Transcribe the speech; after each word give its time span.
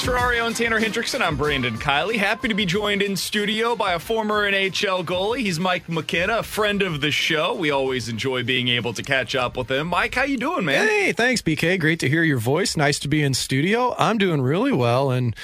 Alex 0.00 0.08
Ferrario 0.18 0.46
and 0.46 0.56
Tanner 0.56 0.80
Hendrickson, 0.80 1.20
I'm 1.20 1.36
Brandon 1.36 1.76
Kiley. 1.76 2.16
Happy 2.16 2.48
to 2.48 2.54
be 2.54 2.64
joined 2.64 3.02
in 3.02 3.16
studio 3.18 3.76
by 3.76 3.92
a 3.92 3.98
former 3.98 4.50
NHL 4.50 5.04
goalie. 5.04 5.40
He's 5.40 5.60
Mike 5.60 5.90
McKenna, 5.90 6.38
a 6.38 6.42
friend 6.42 6.80
of 6.80 7.02
the 7.02 7.10
show. 7.10 7.54
We 7.54 7.70
always 7.70 8.08
enjoy 8.08 8.42
being 8.42 8.68
able 8.68 8.94
to 8.94 9.02
catch 9.02 9.34
up 9.34 9.58
with 9.58 9.70
him. 9.70 9.88
Mike, 9.88 10.14
how 10.14 10.22
you 10.22 10.38
doing, 10.38 10.64
man? 10.64 10.88
Hey, 10.88 11.12
thanks, 11.12 11.42
BK. 11.42 11.78
Great 11.78 12.00
to 12.00 12.08
hear 12.08 12.22
your 12.22 12.38
voice. 12.38 12.78
Nice 12.78 12.98
to 13.00 13.08
be 13.08 13.22
in 13.22 13.34
studio. 13.34 13.94
I'm 13.98 14.16
doing 14.16 14.40
really 14.40 14.72
well 14.72 15.10
and 15.10 15.36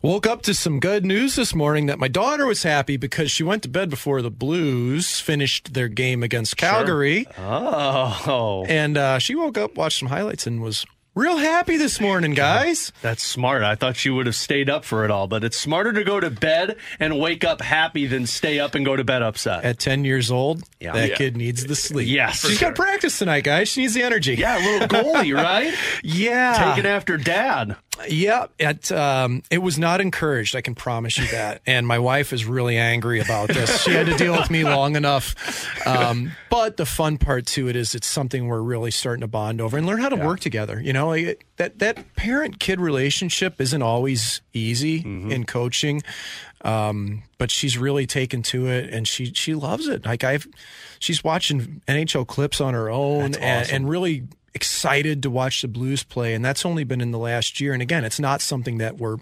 woke 0.00 0.26
up 0.26 0.40
to 0.42 0.54
some 0.54 0.80
good 0.80 1.04
news 1.04 1.36
this 1.36 1.54
morning 1.54 1.84
that 1.86 1.98
my 1.98 2.08
daughter 2.08 2.46
was 2.46 2.62
happy 2.62 2.96
because 2.96 3.30
she 3.30 3.42
went 3.42 3.62
to 3.64 3.68
bed 3.68 3.90
before 3.90 4.22
the 4.22 4.30
Blues 4.30 5.20
finished 5.20 5.74
their 5.74 5.88
game 5.88 6.22
against 6.22 6.56
Calgary. 6.56 7.26
Oh, 7.36 8.64
And 8.66 8.96
uh, 8.96 9.18
she 9.18 9.34
woke 9.34 9.58
up, 9.58 9.76
watched 9.76 9.98
some 9.98 10.08
highlights, 10.08 10.46
and 10.46 10.62
was 10.62 10.86
real 11.14 11.36
happy 11.36 11.76
this 11.76 12.00
morning, 12.00 12.32
guys. 12.32 12.92
that's 13.02 13.22
smart. 13.22 13.62
I 13.62 13.74
thought 13.74 13.96
she 13.96 14.10
would 14.10 14.26
have 14.26 14.34
stayed 14.34 14.70
up 14.70 14.84
for 14.84 15.04
it 15.04 15.10
all, 15.10 15.26
but 15.28 15.44
it's 15.44 15.56
smarter 15.58 15.92
to 15.92 16.04
go 16.04 16.20
to 16.20 16.30
bed 16.30 16.76
and 16.98 17.18
wake 17.20 17.44
up 17.44 17.60
happy 17.60 18.06
than 18.06 18.26
stay 18.26 18.58
up 18.58 18.74
and 18.74 18.84
go 18.84 18.96
to 18.96 19.04
bed 19.04 19.22
upset. 19.22 19.64
At 19.64 19.78
10 19.78 20.04
years 20.04 20.30
old, 20.30 20.62
Yeah. 20.80 20.92
that 20.92 21.10
Yeah. 21.10 21.14
kid 21.16 21.36
needs 21.36 21.64
the 21.66 21.74
sleep. 21.76 22.08
Yes. 22.08 22.40
She's 22.46 22.58
got 22.58 22.74
practice 22.74 23.18
tonight, 23.18 23.44
guys. 23.44 23.68
She 23.68 23.82
needs 23.82 23.94
the 23.94 24.02
energy. 24.02 24.34
yeah, 24.36 24.58
a 24.58 24.62
little 24.80 24.88
goalie, 24.88 25.34
right? 25.42 25.74
Yeah. 26.02 26.72
Taking 26.74 26.86
after 26.90 27.16
dad. 27.16 27.76
Yeah, 28.08 28.46
it 28.58 28.90
um, 28.90 29.42
it 29.50 29.58
was 29.58 29.78
not 29.78 30.00
encouraged. 30.00 30.56
I 30.56 30.60
can 30.60 30.74
promise 30.74 31.18
you 31.18 31.26
that. 31.28 31.60
And 31.72 31.86
my 31.86 31.98
wife 31.98 32.32
is 32.32 32.44
really 32.44 32.76
angry 32.76 33.20
about 33.20 33.48
this. 33.48 33.82
She 33.82 33.92
had 33.92 34.06
to 34.06 34.16
deal 34.16 34.32
with 34.32 34.50
me 34.50 34.64
long 34.64 34.96
enough. 34.96 35.86
Um, 35.86 36.32
but 36.50 36.76
the 36.76 36.86
fun 36.86 37.18
part 37.18 37.46
to 37.48 37.68
it 37.68 37.76
is 37.76 37.94
it's 37.94 38.06
something 38.06 38.46
we're 38.46 38.60
really 38.60 38.90
starting 38.90 39.20
to 39.20 39.26
bond 39.28 39.60
over 39.60 39.76
and 39.78 39.86
learn 39.86 40.00
how 40.00 40.08
to 40.08 40.16
work 40.16 40.40
together. 40.40 40.80
You 40.80 40.92
know, 40.92 41.08
like, 41.08 41.46
that 41.56 41.78
that 41.78 42.14
parent 42.16 42.58
kid 42.58 42.80
relationship 42.80 43.60
isn't 43.60 43.82
always 43.82 44.40
easy 44.52 44.96
in 45.30 45.44
coaching. 45.44 46.02
Um, 46.62 47.22
but 47.38 47.50
she's 47.50 47.76
really 47.76 48.06
taken 48.06 48.42
to 48.44 48.68
it 48.68 48.92
and 48.92 49.06
she 49.06 49.32
she 49.34 49.54
loves 49.54 49.88
it. 49.88 50.04
Like 50.04 50.24
I've 50.24 50.46
she's 50.98 51.22
watching 51.24 51.82
NHL 51.88 52.26
clips 52.26 52.60
on 52.60 52.74
her 52.74 52.88
own 52.88 53.34
and, 53.34 53.70
and 53.70 53.88
really 53.88 54.24
excited 54.54 55.22
to 55.22 55.30
watch 55.30 55.62
the 55.62 55.68
Blues 55.68 56.02
play, 56.02 56.34
and 56.34 56.44
that's 56.44 56.64
only 56.66 56.84
been 56.84 57.00
in 57.00 57.10
the 57.10 57.18
last 57.18 57.60
year. 57.60 57.72
And 57.72 57.82
again, 57.82 58.04
it's 58.04 58.20
not 58.20 58.40
something 58.40 58.78
that 58.78 58.98
we're 58.98 59.18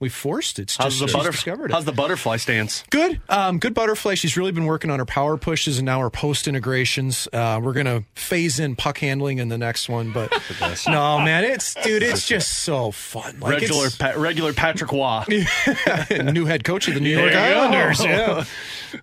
we 0.00 0.08
forced. 0.08 0.60
It's 0.60 0.76
How's 0.76 0.92
just 0.92 1.00
the 1.00 1.06
she's 1.08 1.12
butterfly? 1.14 1.32
discovered 1.32 1.70
it. 1.72 1.74
How's 1.74 1.84
the 1.84 1.90
butterfly 1.90 2.36
stance? 2.36 2.84
Good, 2.90 3.20
um, 3.28 3.58
good 3.58 3.74
butterfly. 3.74 4.14
She's 4.14 4.36
really 4.36 4.52
been 4.52 4.64
working 4.66 4.92
on 4.92 5.00
her 5.00 5.04
power 5.04 5.36
pushes 5.36 5.78
and 5.78 5.86
now 5.86 5.98
her 5.98 6.08
post 6.08 6.46
integrations. 6.46 7.26
Uh, 7.32 7.58
we're 7.60 7.72
gonna 7.72 8.04
phase 8.14 8.60
in 8.60 8.76
puck 8.76 8.98
handling 8.98 9.38
in 9.38 9.48
the 9.48 9.58
next 9.58 9.88
one, 9.88 10.12
but 10.12 10.30
no, 10.86 11.18
man, 11.18 11.42
it's 11.42 11.74
dude, 11.74 12.04
it's 12.04 12.28
just 12.28 12.60
so 12.60 12.92
fun. 12.92 13.40
Like 13.40 13.54
regular, 13.54 13.88
pa- 13.90 14.12
regular 14.16 14.52
Patrick 14.52 14.92
Roy. 14.92 15.24
new 16.32 16.44
head 16.44 16.62
coach 16.62 16.86
of 16.86 16.94
the 16.94 17.00
New 17.00 17.18
York 17.18 17.32
There 17.32 17.48
you 17.48 17.54
go. 17.54 17.60
Islanders. 17.60 18.04
Yeah, 18.04 18.44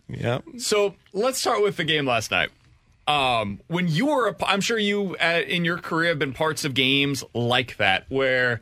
yeah. 0.07 0.59
So 0.59 0.95
let's 1.11 1.39
start 1.39 1.61
with 1.61 1.75
the 1.75 1.83
game 1.83 2.05
last 2.05 2.31
night. 2.31 2.51
Um, 3.07 3.61
when 3.67 3.87
you 3.87 4.07
were, 4.07 4.29
a, 4.29 4.35
I'm 4.45 4.61
sure 4.61 4.77
you 4.79 5.15
uh, 5.21 5.41
in 5.47 5.63
your 5.63 5.77
career 5.77 6.09
have 6.09 6.19
been 6.19 6.33
parts 6.33 6.65
of 6.65 6.73
games 6.73 7.23
like 7.33 7.77
that 7.77 8.05
where 8.09 8.61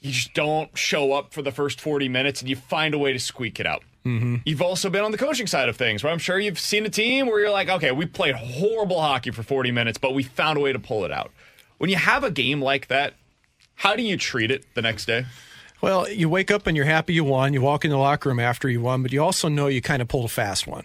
you 0.00 0.12
just 0.12 0.32
don't 0.32 0.76
show 0.76 1.12
up 1.12 1.32
for 1.32 1.42
the 1.42 1.52
first 1.52 1.80
40 1.80 2.08
minutes 2.08 2.40
and 2.40 2.48
you 2.48 2.56
find 2.56 2.94
a 2.94 2.98
way 2.98 3.12
to 3.12 3.18
squeak 3.18 3.60
it 3.60 3.66
out. 3.66 3.82
Mm-hmm. 4.06 4.36
You've 4.46 4.62
also 4.62 4.88
been 4.88 5.04
on 5.04 5.12
the 5.12 5.18
coaching 5.18 5.46
side 5.46 5.68
of 5.68 5.76
things 5.76 6.02
where 6.02 6.10
I'm 6.10 6.18
sure 6.18 6.38
you've 6.38 6.58
seen 6.58 6.86
a 6.86 6.88
team 6.88 7.26
where 7.26 7.38
you're 7.38 7.50
like, 7.50 7.68
okay, 7.68 7.92
we 7.92 8.06
played 8.06 8.34
horrible 8.34 9.00
hockey 9.00 9.30
for 9.30 9.42
40 9.42 9.72
minutes, 9.72 9.98
but 9.98 10.14
we 10.14 10.22
found 10.22 10.56
a 10.56 10.60
way 10.60 10.72
to 10.72 10.78
pull 10.78 11.04
it 11.04 11.12
out. 11.12 11.30
When 11.76 11.90
you 11.90 11.96
have 11.96 12.24
a 12.24 12.30
game 12.30 12.62
like 12.62 12.88
that, 12.88 13.14
how 13.74 13.96
do 13.96 14.02
you 14.02 14.16
treat 14.16 14.50
it 14.50 14.64
the 14.74 14.82
next 14.82 15.04
day? 15.04 15.26
Well, 15.82 16.08
you 16.08 16.28
wake 16.28 16.50
up 16.50 16.66
and 16.66 16.76
you're 16.76 16.86
happy 16.86 17.14
you 17.14 17.24
won. 17.24 17.54
You 17.54 17.62
walk 17.62 17.84
in 17.84 17.90
the 17.90 17.96
locker 17.96 18.28
room 18.28 18.40
after 18.40 18.68
you 18.68 18.80
won, 18.80 19.02
but 19.02 19.12
you 19.12 19.22
also 19.22 19.48
know 19.48 19.66
you 19.66 19.80
kind 19.80 20.02
of 20.02 20.08
pulled 20.08 20.26
a 20.26 20.28
fast 20.28 20.66
one. 20.66 20.84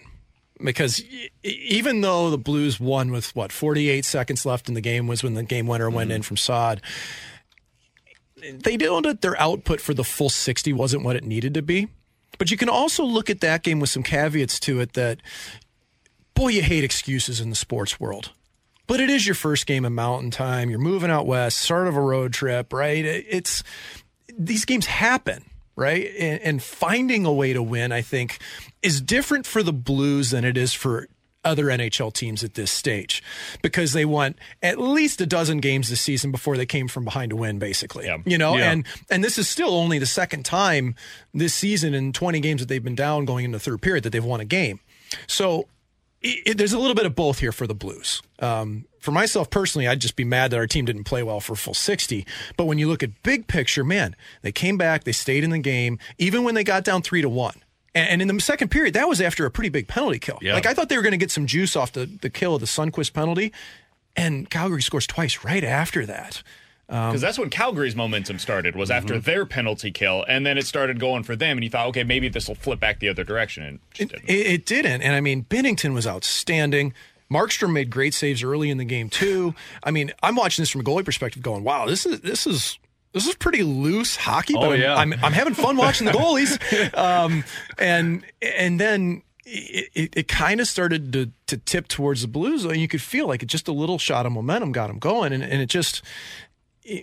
Because 0.63 1.03
even 1.43 2.01
though 2.01 2.29
the 2.29 2.37
Blues 2.37 2.79
won 2.79 3.11
with 3.11 3.35
what 3.35 3.51
48 3.51 4.05
seconds 4.05 4.45
left 4.45 4.69
in 4.69 4.73
the 4.73 4.81
game 4.81 5.05
was 5.05 5.21
when 5.21 5.33
the 5.33 5.43
game 5.43 5.67
winner 5.67 5.89
went 5.89 6.11
in 6.11 6.21
mm-hmm. 6.21 6.27
from 6.27 6.37
Saad, 6.37 6.81
they 8.53 8.77
know 8.77 9.01
that 9.01 9.21
their 9.21 9.39
output 9.39 9.81
for 9.81 9.93
the 9.93 10.03
full 10.03 10.29
60 10.29 10.71
wasn't 10.73 11.03
what 11.03 11.15
it 11.15 11.23
needed 11.23 11.53
to 11.55 11.61
be. 11.61 11.87
But 12.37 12.51
you 12.51 12.57
can 12.57 12.69
also 12.69 13.03
look 13.03 13.29
at 13.29 13.41
that 13.41 13.63
game 13.63 13.79
with 13.79 13.89
some 13.89 14.03
caveats 14.03 14.59
to 14.61 14.79
it 14.79 14.93
that, 14.93 15.21
boy, 16.33 16.49
you 16.49 16.61
hate 16.61 16.83
excuses 16.83 17.39
in 17.39 17.49
the 17.49 17.55
sports 17.55 17.99
world. 17.99 18.31
But 18.87 18.99
it 18.99 19.09
is 19.09 19.25
your 19.25 19.35
first 19.35 19.65
game 19.65 19.83
in 19.83 19.93
mountain 19.93 20.31
time. 20.31 20.69
You're 20.69 20.79
moving 20.79 21.09
out 21.09 21.25
west, 21.25 21.57
start 21.57 21.87
of 21.87 21.95
a 21.95 22.01
road 22.01 22.33
trip, 22.33 22.71
right? 22.71 23.03
It's 23.03 23.63
these 24.37 24.65
games 24.65 24.85
happen, 24.85 25.45
right? 25.75 26.11
And, 26.19 26.41
and 26.41 26.63
finding 26.63 27.25
a 27.25 27.33
way 27.33 27.53
to 27.53 27.61
win, 27.63 27.91
I 27.91 28.01
think, 28.01 28.39
is 28.81 29.01
different 29.01 29.45
for 29.45 29.63
the 29.63 29.73
Blues 29.73 30.31
than 30.31 30.45
it 30.45 30.57
is 30.57 30.73
for 30.73 31.07
other 31.43 31.65
NHL 31.65 32.11
teams 32.11 32.43
at 32.43 32.55
this 32.55 32.71
stage 32.71 33.21
because 33.61 33.93
they 33.93 34.03
won 34.03 34.33
at 34.63 34.79
least 34.79 35.21
a 35.21 35.27
dozen 35.27 35.59
games 35.59 35.89
this 35.91 36.01
season 36.01 36.31
before 36.31 36.57
they 36.57 36.65
came 36.65 36.87
from 36.87 37.03
behind 37.05 37.29
to 37.29 37.35
win 37.35 37.59
basically 37.59 38.07
Yeah. 38.07 38.17
you 38.25 38.35
know 38.39 38.57
Yeah. 38.57 38.71
and 38.71 38.83
and 39.11 39.23
this 39.23 39.37
is 39.37 39.47
still 39.47 39.69
only 39.69 39.99
the 39.99 40.07
second 40.07 40.43
time 40.43 40.95
this 41.35 41.53
season 41.53 41.93
in 41.93 42.13
20 42.13 42.39
games 42.39 42.61
that 42.61 42.67
they've 42.67 42.83
been 42.83 42.95
down 42.95 43.25
going 43.25 43.45
into 43.45 43.59
the 43.59 43.63
third 43.63 43.83
period 43.83 44.03
that 44.05 44.09
they've 44.09 44.25
won 44.25 44.39
a 44.39 44.45
game 44.45 44.79
so 45.27 45.67
it, 46.25 46.41
it- 46.51 46.57
there's 46.57 46.73
a 46.73 46.79
little 46.79 46.95
bit 46.95 47.05
of 47.05 47.15
both 47.15 47.39
here 47.39 47.51
for 47.51 47.67
the 47.67 47.75
Blues. 47.75 48.21
Um, 48.39 48.85
for 48.99 49.11
myself 49.11 49.49
personally, 49.49 49.87
I'd 49.87 50.01
just 50.01 50.15
be 50.15 50.23
mad 50.23 50.49
that 50.51 50.57
our 50.57 50.65
team 50.67 50.85
didn't 50.85 51.03
play 51.03 51.21
well 51.23 51.39
for 51.39 51.55
full 51.55 51.73
60. 51.75 52.25
But 52.57 52.65
when 52.65 52.79
you 52.79 52.87
look 52.87 53.03
at 53.03 53.21
big 53.23 53.47
picture, 53.47 53.83
man, 53.83 54.15
they 54.41 54.51
came 54.51 54.77
back, 54.77 55.03
they 55.03 55.11
stayed 55.11 55.43
in 55.43 55.51
the 55.51 55.59
game, 55.59 55.99
even 56.17 56.43
when 56.43 56.55
they 56.55 56.63
got 56.63 56.83
down 56.83 57.01
three 57.03 57.21
to 57.21 57.29
one. 57.29 57.61
And, 57.93 58.21
in 58.21 58.27
the 58.27 58.41
second 58.41 58.71
period, 58.71 58.93
that 58.95 59.07
was 59.07 59.21
after 59.21 59.45
a 59.45 59.51
pretty 59.51 59.69
big 59.69 59.87
penalty 59.87 60.19
kill. 60.19 60.37
Yeah. 60.41 60.53
Like 60.55 60.65
I 60.65 60.73
thought 60.73 60.89
they 60.89 60.97
were 60.97 61.01
going 61.03 61.11
to 61.13 61.17
get 61.17 61.31
some 61.31 61.45
juice 61.45 61.75
off 61.77 61.93
the, 61.93 62.05
the 62.07 62.29
kill 62.29 62.55
of 62.55 62.59
the 62.61 62.67
Sundqvist 62.67 63.13
penalty. 63.13 63.53
And 64.17 64.49
Calgary 64.49 64.81
scores 64.81 65.07
twice 65.07 65.43
right 65.45 65.63
after 65.63 66.05
that. 66.05 66.41
Because 66.87 67.21
that's 67.21 67.39
when 67.39 67.49
Calgary's 67.49 67.95
momentum 67.95 68.37
started 68.37 68.75
was 68.75 68.91
after 68.91 69.17
their 69.19 69.45
penalty 69.45 69.91
kill, 69.91 70.23
and 70.27 70.45
then 70.45 70.57
it 70.57 70.67
started 70.67 70.99
going 70.99 71.23
for 71.23 71.35
them, 71.35 71.57
and 71.57 71.63
you 71.63 71.69
thought, 71.69 71.87
okay, 71.87 72.03
maybe 72.03 72.29
this 72.29 72.47
will 72.47 72.55
flip 72.55 72.79
back 72.79 72.99
the 72.99 73.09
other 73.09 73.23
direction, 73.23 73.63
and 73.63 73.79
it 73.97 74.09
didn't. 74.09 74.29
It, 74.29 74.47
it 74.47 74.65
didn't. 74.67 75.01
And 75.01 75.15
I 75.15 75.19
mean, 75.21 75.45
Binnington 75.49 75.93
was 75.95 76.05
outstanding. 76.05 76.93
Markstrom 77.31 77.73
made 77.73 77.89
great 77.89 78.13
saves 78.13 78.43
early 78.43 78.69
in 78.69 78.77
the 78.77 78.85
game 78.85 79.09
too. 79.09 79.55
I 79.83 79.89
mean, 79.89 80.11
I'm 80.21 80.35
watching 80.35 80.61
this 80.61 80.69
from 80.69 80.81
a 80.81 80.83
goalie 80.83 81.03
perspective, 81.03 81.41
going, 81.41 81.63
"Wow, 81.63 81.87
this 81.87 82.05
is 82.05 82.21
this 82.21 82.45
is 82.45 82.77
this 83.13 83.25
is 83.25 83.33
pretty 83.33 83.63
loose 83.63 84.15
hockey." 84.15 84.53
But 84.53 84.63
Oh, 84.63 84.71
I'm, 84.73 84.79
yeah. 84.81 84.95
I'm, 84.95 85.13
I'm 85.23 85.33
having 85.33 85.55
fun 85.55 85.77
watching 85.77 86.05
the 86.05 86.11
goalies. 86.13 86.95
um, 86.95 87.43
and 87.79 88.23
and 88.43 88.79
then 88.79 89.23
it, 89.43 89.89
it, 89.95 90.17
it 90.17 90.27
kind 90.27 90.59
of 90.61 90.67
started 90.67 91.11
to 91.13 91.31
to 91.47 91.57
tip 91.57 91.87
towards 91.87 92.21
the 92.21 92.27
Blues, 92.27 92.63
and 92.63 92.77
you 92.77 92.87
could 92.87 93.01
feel 93.01 93.27
like 93.27 93.41
it 93.41 93.47
just 93.47 93.67
a 93.67 93.71
little 93.71 93.97
shot 93.97 94.27
of 94.27 94.31
momentum 94.31 94.71
got 94.71 94.87
them 94.87 94.99
going, 94.99 95.33
and, 95.33 95.43
and 95.43 95.61
it 95.63 95.67
just 95.69 96.03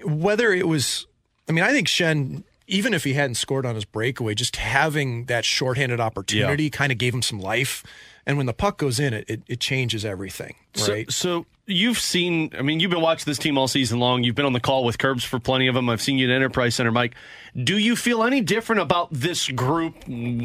whether 0.04 0.52
it 0.52 0.66
was, 0.68 1.06
I 1.48 1.52
mean, 1.52 1.64
I 1.64 1.72
think 1.72 1.88
Schenn, 1.88 2.44
even 2.66 2.94
if 2.94 3.04
he 3.04 3.14
hadn't 3.14 3.34
scored 3.34 3.66
on 3.66 3.74
his 3.74 3.84
breakaway, 3.84 4.34
just 4.34 4.56
having 4.56 5.26
that 5.26 5.44
shorthanded 5.44 6.00
opportunity 6.00 6.70
kind 6.70 6.92
of 6.92 6.98
gave 6.98 7.14
him 7.14 7.22
some 7.22 7.40
life. 7.40 7.82
And 8.24 8.36
when 8.36 8.46
the 8.46 8.52
puck 8.52 8.78
goes 8.78 9.00
in, 9.00 9.12
it 9.12 9.24
it, 9.28 9.42
it 9.48 9.60
changes 9.60 10.04
everything, 10.04 10.54
right? 10.88 11.10
So, 11.10 11.40
so 11.40 11.46
you've 11.66 11.98
seen, 11.98 12.52
I 12.56 12.62
mean, 12.62 12.78
you've 12.78 12.90
been 12.92 13.00
watching 13.00 13.24
this 13.28 13.38
team 13.38 13.58
all 13.58 13.66
season 13.66 13.98
long. 13.98 14.22
You've 14.22 14.36
been 14.36 14.46
on 14.46 14.52
the 14.52 14.60
call 14.60 14.84
with 14.84 14.96
Curbs 14.98 15.24
for 15.24 15.40
plenty 15.40 15.66
of 15.66 15.74
them. 15.74 15.88
I've 15.88 16.00
seen 16.00 16.18
you 16.18 16.30
at 16.30 16.34
Enterprise 16.34 16.76
Center, 16.76 16.92
Mike. 16.92 17.16
Do 17.60 17.76
you 17.76 17.96
feel 17.96 18.22
any 18.22 18.40
different 18.40 18.80
about 18.80 19.08
this 19.10 19.48
group 19.48 19.96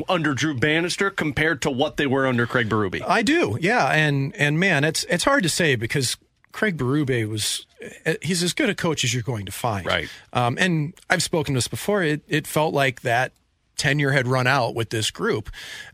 under 0.09 0.33
Drew 0.33 0.57
Bannister 0.57 1.11
compared 1.11 1.61
to 1.61 1.69
what 1.69 1.97
they 1.97 2.07
were 2.07 2.25
under 2.25 2.47
Craig 2.47 2.67
Berube? 2.67 3.03
I 3.07 3.21
do, 3.21 3.59
yeah, 3.61 3.89
and 3.89 4.35
and 4.35 4.59
man, 4.59 4.83
it's 4.83 5.03
it's 5.03 5.23
hard 5.23 5.43
to 5.43 5.49
say 5.49 5.75
because 5.75 6.17
Craig 6.57 6.75
Berube 6.75 7.29
was 7.29 7.67
uh, 8.03 8.15
he's 8.23 8.41
as 8.41 8.53
good 8.53 8.67
a 8.67 8.73
coach 8.73 9.03
as 9.03 9.13
you're 9.13 9.21
going 9.21 9.45
to 9.45 9.51
find. 9.51 9.85
Right. 9.85 10.09
Um, 10.33 10.57
and 10.59 10.95
I've 11.07 11.21
spoken 11.21 11.53
to 11.53 11.57
this 11.57 11.67
before. 11.67 12.01
It 12.01 12.23
it 12.27 12.47
felt 12.47 12.73
like 12.73 13.01
that 13.01 13.31
tenure 13.77 14.09
had 14.09 14.27
run 14.27 14.47
out 14.47 14.73
with 14.73 14.89
this 14.89 15.11
group. 15.11 15.51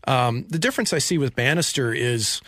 Um, 0.08 0.46
the 0.48 0.58
difference 0.58 0.94
I 0.94 1.00
see 1.00 1.18
with 1.18 1.36
Bannister 1.36 1.92
is 1.92 2.40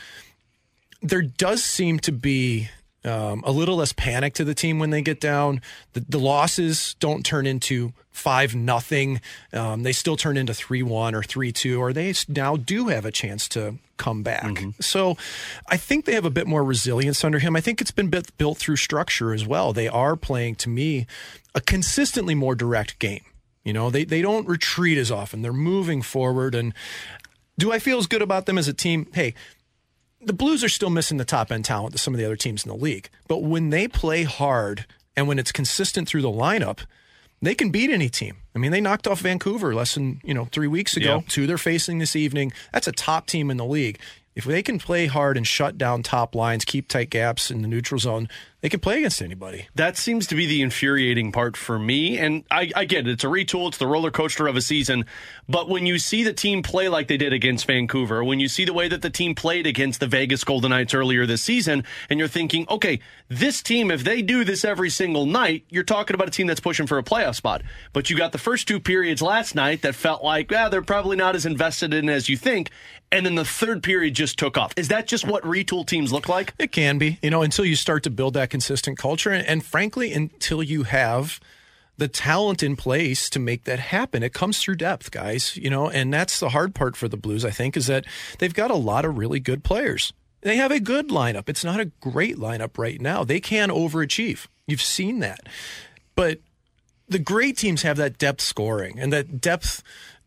there 1.03 1.21
does 1.21 1.63
seem 1.63 1.99
to 2.01 2.13
be 2.13 2.71
um, 3.05 3.43
a 3.45 3.53
little 3.53 3.77
less 3.77 3.93
panic 3.93 4.33
to 4.35 4.45
the 4.45 4.55
team 4.55 4.79
when 4.79 4.89
they 4.89 5.03
get 5.03 5.21
down. 5.21 5.61
The, 5.93 6.01
the 6.01 6.19
losses 6.19 6.97
don't 6.99 7.23
turn 7.23 7.47
into 7.47 7.93
five 8.11 8.55
nothing. 8.55 9.21
Um, 9.53 9.83
they 9.83 9.93
still 9.93 10.17
turn 10.17 10.39
into 10.39 10.55
three 10.55 10.83
one 10.83 11.15
or 11.15 11.23
three 11.23 11.53
two, 11.53 11.83
or 11.83 11.93
they 11.93 12.15
now 12.29 12.57
do 12.57 12.89
have 12.89 13.05
a 13.05 13.12
chance 13.12 13.47
to 13.51 13.77
come 13.97 14.23
back. 14.23 14.45
Mm-hmm. 14.45 14.71
So 14.81 15.17
I 15.69 15.77
think 15.77 16.05
they 16.05 16.15
have 16.15 16.25
a 16.25 16.31
bit 16.31 16.47
more 16.47 16.65
resilience 16.65 17.25
under 17.25 17.39
him. 17.39 17.57
I 17.57 17.61
think 17.61 17.81
it's 17.81 17.91
been 17.91 18.11
built 18.11 18.59
through 18.59 18.77
structure 18.77 19.33
as 19.33 19.47
well. 19.47 19.73
They 19.73 19.89
are 19.89 20.17
playing 20.17 20.57
to 20.57 20.69
me 20.69 21.07
a 21.55 21.61
consistently 21.61 22.35
more 22.35 22.55
direct 22.55 22.99
game. 22.99 23.25
You 23.65 23.73
know, 23.73 23.91
they 23.91 24.05
they 24.05 24.23
don't 24.23 24.47
retreat 24.47 24.97
as 24.97 25.11
often. 25.11 25.43
They're 25.43 25.53
moving 25.53 26.03
forward 26.03 26.55
and 26.55 26.73
do 27.59 27.73
I 27.73 27.79
feel 27.79 27.99
as 27.99 28.07
good 28.07 28.23
about 28.23 28.47
them 28.47 28.59
as 28.59 28.69
a 28.69 28.75
team? 28.75 29.09
Hey, 29.13 29.35
the 30.21 30.33
Blues 30.33 30.63
are 30.63 30.69
still 30.69 30.91
missing 30.91 31.17
the 31.17 31.25
top 31.25 31.51
end 31.51 31.65
talent 31.65 31.93
to 31.93 31.99
some 31.99 32.15
of 32.15 32.19
the 32.19 32.25
other 32.25 32.37
teams 32.37 32.65
in 32.65 32.69
the 32.69 32.77
league. 32.77 33.09
But 33.29 33.39
when 33.39 33.71
they 33.71 33.89
play 33.89 34.25
hard 34.25 34.87
and 35.17 35.27
when 35.27 35.39
it's 35.39 35.53
consistent 35.53 36.09
through 36.09 36.23
the 36.23 36.29
lineup, 36.29 36.81
they 37.43 37.55
can 37.55 37.71
beat 37.71 37.91
any 37.91 38.09
team. 38.09 38.37
I 38.55 38.59
mean, 38.59 38.71
they 38.73 38.81
knocked 38.81 39.06
off 39.06 39.21
Vancouver 39.21 39.75
less 39.75 39.94
than, 39.94 40.21
you 40.25 40.33
know, 40.35 40.47
three 40.47 40.69
weeks 40.69 40.97
ago. 40.97 41.25
Two 41.29 41.47
they're 41.47 41.59
facing 41.59 41.99
this 41.99 42.17
evening. 42.17 42.53
That's 42.73 42.88
a 42.88 42.93
top 42.93 43.27
team 43.27 43.50
in 43.50 43.56
the 43.56 43.65
league. 43.67 43.99
If 44.35 44.44
they 44.44 44.62
can 44.62 44.79
play 44.79 45.06
hard 45.06 45.37
and 45.37 45.47
shut 45.47 45.79
down 45.79 46.03
top 46.03 46.35
lines, 46.35 46.65
keep 46.65 46.88
tight 46.88 47.09
gaps 47.09 47.50
in 47.50 47.62
the 47.62 47.69
neutral 47.69 47.99
zone, 47.99 48.29
they 48.62 48.69
can 48.70 48.81
play 48.81 48.99
against 48.99 49.20
anybody. 49.20 49.69
That 49.75 49.97
seems 49.97 50.26
to 50.29 50.35
be 50.35 50.47
the 50.47 50.62
infuriating 50.62 51.31
part 51.31 51.56
for 51.56 51.79
me. 51.79 52.19
And 52.19 52.44
I, 52.50 52.70
I 52.75 52.85
get 52.87 53.06
it. 53.06 53.11
It's 53.11 53.25
a 53.25 53.29
retool. 53.29 53.69
It's 53.69 53.79
the 53.79 53.87
roller 53.87 54.11
coaster 54.11 54.47
of 54.47 54.56
a 54.56 54.61
season. 54.61 55.05
But 55.49 55.69
when 55.69 55.87
you 55.87 55.99
see 55.99 56.25
the 56.25 56.32
team 56.32 56.62
play 56.62 56.88
like 56.88 57.06
they 57.06 57.19
did 57.19 57.32
against 57.32 57.67
Vancouver, 57.67 58.25
when 58.25 58.41
you 58.41 58.49
see 58.49 58.64
the 58.64 58.73
way 58.73 58.88
that 58.88 59.03
the 59.03 59.11
team 59.11 59.35
played 59.35 59.67
against 59.67 60.00
the 60.00 60.06
Vegas 60.06 60.43
Golden 60.43 60.70
Knights 60.70 60.94
earlier 60.94 61.26
this 61.26 61.43
season, 61.43 61.85
and 62.08 62.19
you're 62.19 62.29
thinking, 62.29 62.67
okay, 62.70 62.99
this 63.29 63.62
team, 63.62 63.91
if 63.91 64.05
they 64.05 64.23
do 64.23 64.43
this 64.43 64.64
every 64.64 64.91
single 64.91 65.26
night, 65.26 65.64
you're 65.69 65.85
talking 65.85 66.14
about 66.14 66.29
a 66.29 66.32
team 66.32 66.47
that's 66.47 66.61
pushing 66.61 66.87
for 66.87 66.99
a 66.99 67.02
playoff 67.02 67.35
spot. 67.37 67.62
But 67.93 68.09
you 68.09 68.17
got 68.17 68.32
the 68.32 68.38
first 68.38 68.67
two 68.67 68.81
periods 68.81 69.20
last 69.20 69.55
night 69.55 69.82
that 69.82 69.94
felt 69.94 70.25
like, 70.25 70.50
ah, 70.52 70.70
they're 70.70 70.82
probably 70.82 71.17
not 71.17 71.37
as 71.37 71.47
invested 71.47 71.93
in 71.93 72.09
as 72.09 72.29
you 72.29 72.37
think. 72.37 72.70
And 73.12 73.25
then 73.25 73.37
the 73.37 73.44
third 73.44 73.85
period 73.85 74.14
just 74.14 74.37
took 74.37 74.59
off. 74.59 74.73
Is 74.76 74.88
that 74.88 75.06
just 75.06 75.26
what 75.26 75.44
retool 75.44 75.87
teams 75.87 76.12
look 76.12 76.29
like? 76.29 76.55
It 76.59 76.73
can 76.73 76.99
be, 76.99 77.19
you 77.23 77.31
know, 77.31 77.43
until 77.43 77.64
you 77.64 77.76
start 77.76 78.02
to 78.02 78.11
build 78.11 78.35
that 78.35 78.46
consistent 78.47 78.99
culture. 78.99 79.31
And, 79.31 79.47
and 79.47 79.65
frankly, 79.65 80.13
until 80.13 80.63
you 80.63 80.85
have 80.85 81.41
the 81.99 82.09
talent 82.09 82.63
in 82.63 82.77
place 82.77 83.31
to 83.31 83.39
make 83.39 83.65
that 83.65 83.79
happen. 83.79 84.23
It 84.23 84.35
comes 84.35 84.61
through 84.61 84.77
depth, 84.77 85.11
guys, 85.11 85.57
you 85.57 85.71
know, 85.71 85.89
and 85.89 86.13
that's 86.13 86.39
the 86.39 86.51
hard 86.51 86.75
part 86.75 86.97
for 86.97 87.09
the 87.09 87.17
Blues, 87.17 87.45
I 87.45 87.51
think, 87.51 87.77
is 87.77 87.87
that 87.87 88.05
they've 88.39 88.53
got 88.53 88.71
a 88.71 88.77
lot 88.77 89.05
of 89.05 89.17
really 89.17 89.41
good 89.41 89.65
players. 89.65 90.13
They 90.43 90.57
have 90.57 90.71
a 90.71 90.81
good 90.81 91.09
lineup. 91.09 91.49
It's 91.49 91.65
not 91.65 91.81
a 91.81 91.87
great 91.87 92.37
lineup 92.37 92.79
right 92.79 93.01
now. 93.01 93.25
They 93.25 93.41
can 93.41 93.71
overachieve. 93.71 94.47
You've 94.67 94.83
seen 94.83 95.21
that. 95.21 95.41
But 96.15 96.41
the 97.09 97.19
great 97.19 97.57
teams 97.57 97.83
have 97.83 97.97
that 97.97 98.19
depth 98.19 98.43
scoring 98.43 98.99
and 98.99 99.13
that 99.13 99.41
depth 99.41 99.83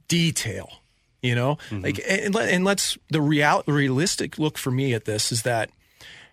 detail, 0.08 0.82
you 1.22 1.36
know? 1.36 1.58
Mm-hmm. 1.70 1.84
Like 1.84 2.02
and, 2.08 2.34
let- 2.34 2.50
and 2.50 2.66
let's 2.66 2.98
the 3.10 3.22
real 3.22 3.64
realistic 3.68 4.40
look 4.40 4.58
for 4.58 4.72
me 4.72 4.94
at 4.94 5.06
this 5.06 5.32
is 5.32 5.44
that 5.44 5.70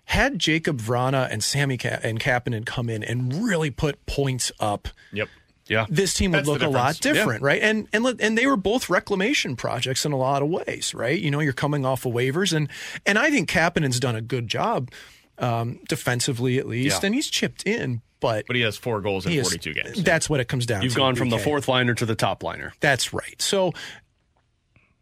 had 0.06 0.38
Jacob 0.38 0.81
Vrana 0.81 1.29
and 1.31 1.43
Sammy 1.44 1.76
Ka- 1.76 1.99
and 2.03 2.19
Kapanen 2.20 2.64
come 2.64 2.88
in 2.88 3.03
and 3.05 3.44
really 3.44 3.70
put 3.70 4.05
points 4.06 4.50
up, 4.61 4.88
Yep. 5.12 5.29
Yeah. 5.69 5.87
this 5.88 6.14
team 6.14 6.31
would 6.31 6.38
That's 6.38 6.49
look 6.49 6.62
a 6.62 6.69
lot 6.69 6.94
difference. 6.94 7.19
different, 7.19 7.43
right? 7.43 7.61
And 7.61 7.88
and 7.93 8.06
and 8.20 8.38
they 8.38 8.47
were 8.47 8.56
both 8.56 8.88
reclamation 8.88 9.56
projects 9.56 10.05
in 10.05 10.12
a 10.12 10.17
lot 10.17 10.43
of 10.43 10.49
ways, 10.49 10.94
right? 10.94 11.19
You 11.20 11.31
know, 11.31 11.41
you're 11.41 11.53
coming 11.53 11.85
off 11.85 12.06
of 12.06 12.12
waivers, 12.12 12.53
and 12.53 12.69
and 13.05 13.19
I 13.19 13.31
think 13.31 13.50
Kapanen's 13.50 13.99
done 14.00 14.14
a 14.17 14.20
good 14.20 14.47
job 14.49 14.91
um, 15.38 15.81
defensively 15.88 16.59
at 16.59 16.67
least, 16.69 17.02
Yeah. 17.02 17.06
and 17.06 17.14
he's 17.14 17.29
chipped 17.29 17.64
in, 17.64 18.00
but. 18.20 18.47
But 18.47 18.56
he 18.56 18.62
has 18.62 18.76
four 18.79 19.00
goals 19.02 19.26
in 19.26 19.32
he 19.32 19.38
is- 19.38 19.47
42 19.49 19.75
games. 19.75 20.02
That's 20.02 20.31
what 20.31 20.41
it 20.41 20.47
comes 20.49 20.64
down 20.67 20.81
to. 20.81 20.87
You've 20.87 20.94
gone 20.94 21.14
from 21.17 21.29
the 21.31 21.38
fourth 21.38 21.69
liner 21.69 21.93
to 21.94 22.06
the 22.06 22.14
top 22.14 22.43
liner. 22.43 22.73
That's 22.81 23.12
right. 23.12 23.35
So 23.43 23.73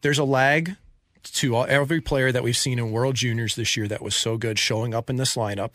there's 0.00 0.19
a 0.19 0.25
lag 0.25 0.77
to 1.25 1.55
all, 1.56 1.67
every 1.69 2.00
player 2.00 2.31
that 2.32 2.43
we've 2.43 2.56
seen 2.56 2.79
in 2.79 2.91
World 2.93 3.15
Juniors 3.17 3.55
this 3.56 3.76
year 3.76 3.88
that 3.88 4.03
was 4.03 4.15
so 4.15 4.37
good 4.37 4.59
showing 4.59 4.94
up 4.94 5.09
in 5.11 5.17
this 5.17 5.37
lineup. 5.37 5.75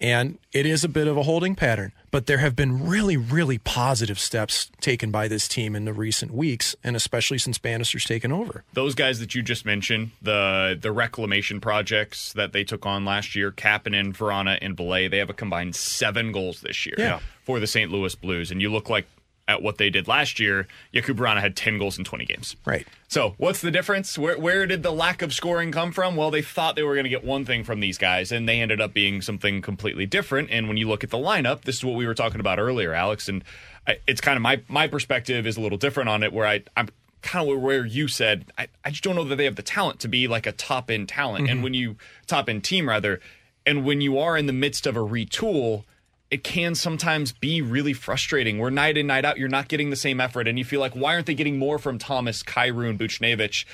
And 0.00 0.38
it 0.52 0.64
is 0.64 0.84
a 0.84 0.88
bit 0.88 1.08
of 1.08 1.16
a 1.16 1.24
holding 1.24 1.56
pattern, 1.56 1.90
but 2.12 2.26
there 2.26 2.38
have 2.38 2.54
been 2.54 2.86
really, 2.86 3.16
really 3.16 3.58
positive 3.58 4.20
steps 4.20 4.70
taken 4.80 5.10
by 5.10 5.26
this 5.26 5.48
team 5.48 5.74
in 5.74 5.86
the 5.86 5.92
recent 5.92 6.30
weeks, 6.32 6.76
and 6.84 6.94
especially 6.94 7.36
since 7.38 7.58
Bannister's 7.58 8.04
taken 8.04 8.30
over. 8.30 8.62
those 8.74 8.94
guys 8.94 9.18
that 9.18 9.34
you 9.34 9.42
just 9.42 9.64
mentioned, 9.66 10.12
the 10.22 10.78
the 10.80 10.92
reclamation 10.92 11.60
projects 11.60 12.32
that 12.34 12.52
they 12.52 12.62
took 12.62 12.86
on 12.86 13.04
last 13.04 13.34
year, 13.34 13.50
Kapanen, 13.50 14.16
Vrana, 14.16 14.56
and 14.62 14.76
Blais, 14.76 15.10
they 15.10 15.18
have 15.18 15.30
a 15.30 15.34
combined 15.34 15.74
seven 15.74 16.30
goals 16.30 16.60
this 16.60 16.86
year 16.86 16.94
Yeah. 16.96 17.18
for 17.42 17.58
the 17.58 17.66
St. 17.66 17.90
Louis 17.90 18.14
Blues. 18.14 18.52
And 18.52 18.62
you 18.62 18.70
look 18.70 18.88
like 18.88 19.08
at 19.48 19.62
what 19.62 19.78
they 19.78 19.88
did 19.88 20.06
last 20.06 20.38
year, 20.38 20.68
Jakub 20.92 21.16
Vrana 21.16 21.40
had 21.40 21.56
10 21.56 21.78
goals 21.78 21.98
in 21.98 22.04
20 22.04 22.26
games. 22.26 22.54
Right. 22.66 22.86
So 23.08 23.34
what's 23.38 23.62
the 23.62 23.70
difference? 23.70 24.18
Where 24.18 24.38
where 24.38 24.66
did 24.66 24.82
the 24.82 24.92
lack 24.92 25.22
of 25.22 25.32
scoring 25.32 25.72
come 25.72 25.90
from? 25.90 26.14
Well, 26.14 26.30
they 26.30 26.42
thought 26.42 26.76
they 26.76 26.82
were 26.82 26.94
going 26.94 27.04
to 27.04 27.10
get 27.10 27.24
one 27.24 27.46
thing 27.46 27.64
from 27.64 27.80
these 27.80 27.96
guys, 27.96 28.30
and 28.30 28.46
they 28.46 28.60
ended 28.60 28.80
up 28.80 28.92
being 28.92 29.22
something 29.22 29.62
completely 29.62 30.04
different. 30.04 30.50
And 30.50 30.68
when 30.68 30.76
you 30.76 30.86
look 30.86 31.02
at 31.02 31.10
the 31.10 31.16
lineup, 31.16 31.62
this 31.62 31.76
is 31.76 31.84
what 31.84 31.96
we 31.96 32.06
were 32.06 32.14
talking 32.14 32.40
about 32.40 32.58
earlier, 32.58 32.92
Alex. 32.92 33.28
And 33.28 33.42
I, 33.86 33.98
it's 34.06 34.20
kind 34.20 34.36
of 34.36 34.42
my 34.42 34.60
my 34.68 34.86
perspective 34.86 35.46
is 35.46 35.56
a 35.56 35.60
little 35.60 35.78
different 35.78 36.10
on 36.10 36.22
it, 36.22 36.32
where 36.32 36.46
I 36.46 36.62
I'm 36.76 36.90
kind 37.22 37.50
of 37.50 37.60
where 37.60 37.86
you 37.86 38.06
said 38.06 38.52
I, 38.58 38.68
I 38.84 38.90
just 38.90 39.02
don't 39.02 39.16
know 39.16 39.24
that 39.24 39.36
they 39.36 39.44
have 39.44 39.56
the 39.56 39.62
talent 39.62 40.00
to 40.00 40.08
be 40.08 40.28
like 40.28 40.46
a 40.46 40.52
top 40.52 40.90
end 40.90 41.08
talent, 41.08 41.48
and 41.48 41.56
mm-hmm. 41.56 41.62
when 41.62 41.74
you 41.74 41.96
top 42.26 42.50
end 42.50 42.62
team 42.62 42.86
rather, 42.86 43.20
and 43.64 43.86
when 43.86 44.02
you 44.02 44.18
are 44.18 44.36
in 44.36 44.44
the 44.44 44.52
midst 44.52 44.86
of 44.86 44.96
a 44.96 45.00
retool 45.00 45.84
it 46.30 46.44
can 46.44 46.74
sometimes 46.74 47.32
be 47.32 47.62
really 47.62 47.92
frustrating 47.92 48.58
where 48.58 48.70
night 48.70 48.98
in, 48.98 49.06
night 49.06 49.24
out, 49.24 49.38
you're 49.38 49.48
not 49.48 49.68
getting 49.68 49.90
the 49.90 49.96
same 49.96 50.20
effort. 50.20 50.46
And 50.46 50.58
you 50.58 50.64
feel 50.64 50.80
like, 50.80 50.94
why 50.94 51.14
aren't 51.14 51.26
they 51.26 51.34
getting 51.34 51.58
more 51.58 51.78
from 51.78 51.98
Thomas, 51.98 52.42
Kyrou, 52.42 52.96
Buchnevich? 52.98 53.64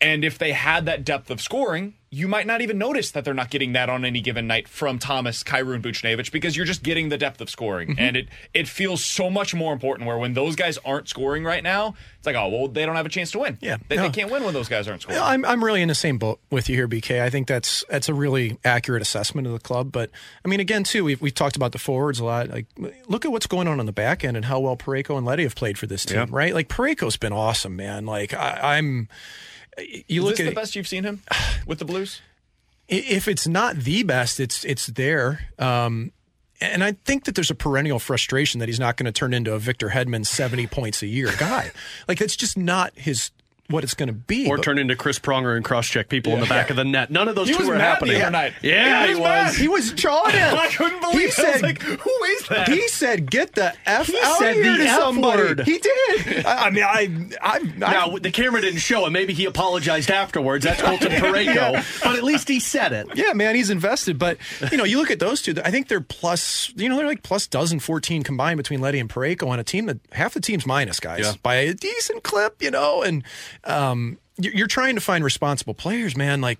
And 0.00 0.24
if 0.24 0.36
they 0.38 0.52
had 0.52 0.84
that 0.86 1.04
depth 1.04 1.30
of 1.30 1.40
scoring, 1.40 1.94
you 2.10 2.28
might 2.28 2.46
not 2.46 2.60
even 2.60 2.76
notice 2.78 3.10
that 3.12 3.24
they're 3.24 3.32
not 3.34 3.48
getting 3.50 3.72
that 3.72 3.88
on 3.88 4.04
any 4.04 4.20
given 4.20 4.46
night 4.46 4.68
from 4.68 4.98
Thomas, 4.98 5.42
Kyrou, 5.42 5.80
Buchnevich 5.82 6.30
because 6.30 6.54
you're 6.56 6.66
just 6.66 6.82
getting 6.82 7.08
the 7.08 7.16
depth 7.18 7.40
of 7.40 7.48
scoring. 7.50 7.88
Mm-hmm. 7.90 7.98
And 8.00 8.16
it 8.16 8.28
it 8.52 8.68
feels 8.68 9.02
so 9.02 9.30
much 9.30 9.54
more 9.54 9.72
important 9.72 10.06
where 10.06 10.18
when 10.18 10.34
those 10.34 10.54
guys 10.54 10.78
aren't 10.84 11.08
scoring 11.08 11.44
right 11.44 11.62
now, 11.62 11.94
it's 12.18 12.26
like, 12.26 12.36
oh, 12.36 12.48
well, 12.48 12.68
they 12.68 12.84
don't 12.84 12.94
have 12.96 13.06
a 13.06 13.10
chance 13.10 13.30
to 13.32 13.38
win. 13.38 13.56
Yeah. 13.62 13.78
They, 13.88 13.96
No. 13.96 14.02
they 14.02 14.10
can't 14.10 14.30
win 14.30 14.44
when 14.44 14.52
those 14.54 14.68
guys 14.68 14.86
aren't 14.86 15.00
scoring. 15.02 15.18
Yeah, 15.20 15.26
I'm 15.26 15.44
I'm 15.46 15.64
really 15.64 15.80
in 15.82 15.88
the 15.88 15.94
same 15.94 16.18
boat 16.18 16.40
with 16.50 16.68
you 16.68 16.76
here, 16.76 16.88
BK. 16.88 17.22
I 17.22 17.30
think 17.30 17.48
that's 17.48 17.82
that's 17.88 18.08
a 18.10 18.14
really 18.14 18.58
accurate 18.64 19.00
assessment 19.02 19.46
of 19.46 19.54
the 19.54 19.58
club. 19.60 19.92
But 19.92 20.10
I 20.44 20.48
mean, 20.48 20.60
again, 20.60 20.84
too, 20.84 21.04
we've 21.04 21.20
we've 21.22 21.34
talked 21.34 21.56
about 21.56 21.72
the 21.72 21.78
forwards 21.78 22.20
a 22.20 22.24
lot. 22.26 22.50
Like, 22.50 22.66
look 23.08 23.24
at 23.24 23.32
what's 23.32 23.46
going 23.46 23.66
on 23.66 23.80
on 23.80 23.86
the 23.86 23.92
back 23.92 24.24
end 24.24 24.36
and 24.36 24.44
how 24.44 24.60
well 24.60 24.76
Parayko 24.76 25.16
and 25.16 25.24
Leddy 25.26 25.44
have 25.44 25.54
played 25.54 25.78
for 25.78 25.86
this 25.86 26.04
team, 26.04 26.18
Yeah. 26.18 26.26
right? 26.30 26.52
Like 26.54 26.68
Parayko's 26.68 27.16
been 27.16 27.32
awesome, 27.32 27.76
man. 27.76 28.04
Like 28.04 28.34
I, 28.34 28.76
I'm. 28.76 29.08
You 29.78 30.22
Is 30.22 30.24
look 30.24 30.36
this 30.36 30.46
at 30.46 30.50
the 30.50 30.54
best 30.54 30.76
you've 30.76 30.88
seen 30.88 31.04
him 31.04 31.22
with 31.66 31.78
the 31.78 31.84
Blues? 31.84 32.20
if 32.88 33.26
it's 33.26 33.48
not 33.48 33.76
the 33.76 34.02
best, 34.04 34.38
it's 34.38 34.64
it's 34.64 34.86
there. 34.86 35.48
Um, 35.58 36.12
and 36.60 36.82
I 36.82 36.92
think 36.92 37.24
that 37.24 37.34
there's 37.34 37.50
a 37.50 37.54
perennial 37.54 37.98
frustration 37.98 38.60
that 38.60 38.68
he's 38.68 38.80
not 38.80 38.96
going 38.96 39.04
to 39.06 39.12
turn 39.12 39.34
into 39.34 39.52
a 39.52 39.58
Victor 39.58 39.88
Hedman 39.90 40.24
70 40.24 40.68
points 40.68 41.02
a 41.02 41.06
year 41.06 41.30
guy. 41.38 41.70
like 42.08 42.18
that's 42.18 42.36
just 42.36 42.56
not 42.56 42.92
his 42.96 43.30
what 43.68 43.84
it's 43.84 43.94
going 43.94 44.08
to 44.08 44.12
be. 44.12 44.46
Or 44.48 44.56
But- 44.56 44.62
turn 44.64 44.78
into 44.78 44.96
Chris 44.96 45.18
Pronger 45.18 45.56
and 45.56 45.64
cross 45.64 45.88
check 45.88 46.08
people 46.08 46.32
in 46.34 46.40
the 46.40 46.46
back 46.46 46.70
of 46.70 46.76
the 46.76 46.84
net. 46.84 47.10
None 47.10 47.28
of 47.28 47.34
those 47.34 47.48
He 47.48 47.54
two 47.54 47.60
was 47.60 47.68
are 47.68 47.72
mad 47.72 47.78
the 47.78 47.84
happening. 47.84 48.22
other 48.22 48.30
night. 48.30 48.52
Yeah, 48.62 49.06
he 49.06 49.14
was. 49.14 49.20
mad. 49.20 49.54
He 49.54 49.68
was 49.68 49.92
it. 49.92 50.04
I 50.06 50.68
couldn't 50.76 51.00
believe 51.00 51.18
he 51.18 51.24
it. 51.26 51.32
Said, 51.32 51.52
was 51.54 51.62
like, 51.62 51.82
who 51.82 52.24
is 52.24 52.48
that? 52.48 52.68
He 52.68 52.88
said, 52.88 53.30
"Get 53.30 53.54
the 53.54 53.72
f 53.86 54.06
He 54.06 54.18
out 54.22 54.38
said 54.38 54.56
of 54.56 54.62
here 54.62 54.72
the 54.76 54.84
to 54.84 54.90
F 54.90 54.98
somebody." 55.00 55.42
word. 55.42 55.60
He 55.66 55.78
did. 55.78 56.46
I, 56.46 56.66
I 56.66 56.70
mean, 56.70 56.84
I, 56.84 57.28
I, 57.42 57.56
I 57.56 57.58
Now, 57.76 58.16
the 58.16 58.30
camera 58.30 58.60
didn't 58.60 58.80
show 58.80 59.06
it. 59.06 59.10
Maybe 59.10 59.32
he 59.34 59.44
apologized 59.46 60.10
afterwards. 60.10 60.64
That's 60.64 60.80
Colton 60.82 61.10
Parayko. 61.12 62.02
But 62.04 62.16
at 62.16 62.22
least 62.24 62.48
he 62.48 62.60
said 62.60 62.92
it. 62.92 63.08
yeah, 63.14 63.32
man, 63.32 63.54
he's 63.54 63.70
invested. 63.70 64.18
But 64.18 64.38
you 64.70 64.78
know, 64.78 64.84
you 64.84 64.98
look 64.98 65.10
at 65.10 65.18
those 65.18 65.42
two. 65.42 65.54
I 65.64 65.70
think 65.70 65.88
they're 65.88 66.00
plus. 66.00 66.72
You 66.76 66.88
know, 66.88 66.96
they're 66.96 67.06
like 67.06 67.22
plus 67.22 67.46
dozen, 67.46 67.80
fourteen 67.80 68.22
combined 68.22 68.56
between 68.58 68.80
Leddy 68.80 68.98
and 69.00 69.08
Parayko 69.10 69.48
on 69.48 69.58
a 69.58 69.64
team 69.64 69.86
that 69.86 69.98
half 70.12 70.34
the 70.34 70.40
team's 70.40 70.66
minus 70.66 71.00
guys 71.00 71.20
Yeah. 71.20 71.32
by 71.42 71.56
a 71.56 71.74
decent 71.74 72.22
clip. 72.22 72.62
You 72.62 72.70
know, 72.70 73.02
and 73.02 73.22
um, 73.66 74.18
you're, 74.38 74.54
you're 74.54 74.66
trying 74.66 74.94
to 74.94 75.00
find 75.00 75.22
responsible 75.24 75.74
players, 75.74 76.16
man. 76.16 76.40
Like. 76.40 76.58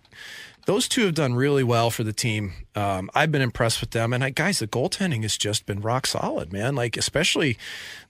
Those 0.67 0.89
two 0.89 1.05
have 1.05 1.15
done 1.15 1.37
really 1.37 1.63
well 1.63 1.91
for 1.91 2.03
the 2.03 2.13
team. 2.13 2.53
Um, 2.75 3.09
I've 3.15 3.31
been 3.31 3.41
impressed 3.41 3.81
with 3.81 3.93
them, 3.93 4.13
and 4.13 4.25
I, 4.25 4.31
guys, 4.31 4.59
the 4.59 4.67
goaltending 4.67 5.23
has 5.23 5.37
just 5.39 5.65
been 5.65 5.81
rock 5.81 6.09
solid, 6.09 6.53
man. 6.53 6.75
Like 6.75 6.97
especially 6.97 7.57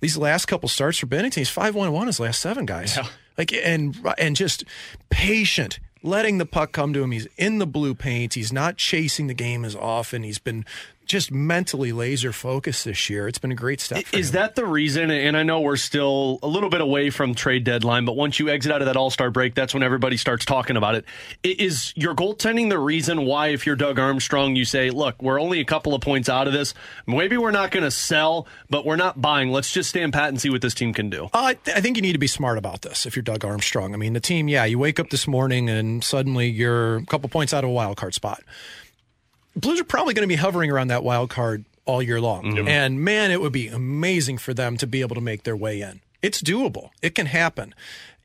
these 0.00 0.16
last 0.16 0.46
couple 0.46 0.66
starts 0.70 0.96
for 0.96 1.06
Binnington. 1.06 1.34
He's 1.34 1.50
five 1.50 1.74
one 1.74 1.92
one 1.92 2.06
his 2.06 2.18
last 2.18 2.40
seven 2.40 2.64
guys. 2.64 2.98
Like 3.36 3.52
and 3.52 3.94
and 4.16 4.36
just 4.36 4.64
patient, 5.10 5.80
letting 6.02 6.38
the 6.38 6.46
puck 6.46 6.72
come 6.72 6.94
to 6.94 7.02
him. 7.02 7.10
He's 7.10 7.28
in 7.36 7.58
the 7.58 7.66
blue 7.66 7.94
paint. 7.94 8.32
He's 8.32 8.54
not 8.54 8.78
chasing 8.78 9.26
the 9.26 9.34
game 9.34 9.62
as 9.62 9.76
often. 9.76 10.22
He's 10.22 10.38
been 10.38 10.64
just 11.06 11.30
mentally 11.32 11.92
laser 11.92 12.32
focused 12.32 12.84
this 12.84 13.08
year. 13.08 13.28
It's 13.28 13.38
been 13.38 13.52
a 13.52 13.56
great 13.56 13.80
step. 13.80 14.04
For 14.04 14.16
Is 14.16 14.30
him. 14.30 14.34
that 14.34 14.54
the 14.54 14.66
reason? 14.66 15.10
And 15.10 15.36
I 15.36 15.42
know 15.42 15.60
we're 15.60 15.76
still 15.76 16.38
a 16.42 16.48
little 16.48 16.68
bit 16.68 16.80
away 16.80 17.10
from 17.10 17.34
trade 17.34 17.64
deadline, 17.64 18.04
but 18.04 18.16
once 18.16 18.38
you 18.38 18.48
exit 18.48 18.72
out 18.72 18.82
of 18.82 18.86
that 18.86 18.96
All 18.96 19.10
Star 19.10 19.30
break, 19.30 19.54
that's 19.54 19.72
when 19.72 19.82
everybody 19.82 20.16
starts 20.16 20.44
talking 20.44 20.76
about 20.76 20.94
it. 20.96 21.04
Is 21.42 21.92
your 21.96 22.14
goaltending 22.14 22.68
the 22.68 22.78
reason 22.78 23.24
why, 23.24 23.48
if 23.48 23.66
you're 23.66 23.76
Doug 23.76 23.98
Armstrong, 23.98 24.56
you 24.56 24.64
say, 24.64 24.90
"Look, 24.90 25.22
we're 25.22 25.40
only 25.40 25.60
a 25.60 25.64
couple 25.64 25.94
of 25.94 26.00
points 26.00 26.28
out 26.28 26.46
of 26.46 26.52
this. 26.52 26.74
Maybe 27.06 27.36
we're 27.36 27.50
not 27.52 27.70
going 27.70 27.84
to 27.84 27.90
sell, 27.90 28.46
but 28.68 28.84
we're 28.84 28.96
not 28.96 29.20
buying. 29.20 29.50
Let's 29.50 29.72
just 29.72 29.88
stand 29.90 30.12
pat 30.12 30.28
and 30.28 30.40
see 30.40 30.50
what 30.50 30.60
this 30.62 30.74
team 30.74 30.92
can 30.92 31.08
do." 31.10 31.24
Uh, 31.26 31.28
I, 31.32 31.54
th- 31.54 31.76
I 31.76 31.80
think 31.80 31.96
you 31.96 32.02
need 32.02 32.12
to 32.12 32.18
be 32.18 32.26
smart 32.26 32.58
about 32.58 32.82
this 32.82 33.06
if 33.06 33.14
you're 33.16 33.22
Doug 33.22 33.44
Armstrong. 33.44 33.94
I 33.94 33.96
mean, 33.96 34.12
the 34.12 34.20
team, 34.20 34.48
yeah, 34.48 34.64
you 34.64 34.78
wake 34.78 34.98
up 34.98 35.10
this 35.10 35.26
morning 35.28 35.68
and 35.70 36.02
suddenly 36.02 36.48
you're 36.48 36.96
a 36.96 37.06
couple 37.06 37.28
points 37.28 37.54
out 37.54 37.64
of 37.64 37.70
a 37.70 37.72
wild 37.72 37.96
card 37.96 38.14
spot. 38.14 38.42
Blues 39.56 39.80
are 39.80 39.84
probably 39.84 40.14
going 40.14 40.28
to 40.28 40.32
be 40.32 40.36
hovering 40.36 40.70
around 40.70 40.88
that 40.88 41.02
wild 41.02 41.30
card 41.30 41.64
all 41.86 42.02
year 42.02 42.20
long. 42.20 42.44
Mm-hmm. 42.44 42.68
And 42.68 43.00
man, 43.00 43.30
it 43.30 43.40
would 43.40 43.52
be 43.52 43.68
amazing 43.68 44.38
for 44.38 44.52
them 44.52 44.76
to 44.76 44.86
be 44.86 45.00
able 45.00 45.14
to 45.14 45.20
make 45.20 45.44
their 45.44 45.56
way 45.56 45.80
in. 45.80 46.00
It's 46.22 46.42
doable, 46.42 46.90
it 47.02 47.14
can 47.14 47.26
happen. 47.26 47.74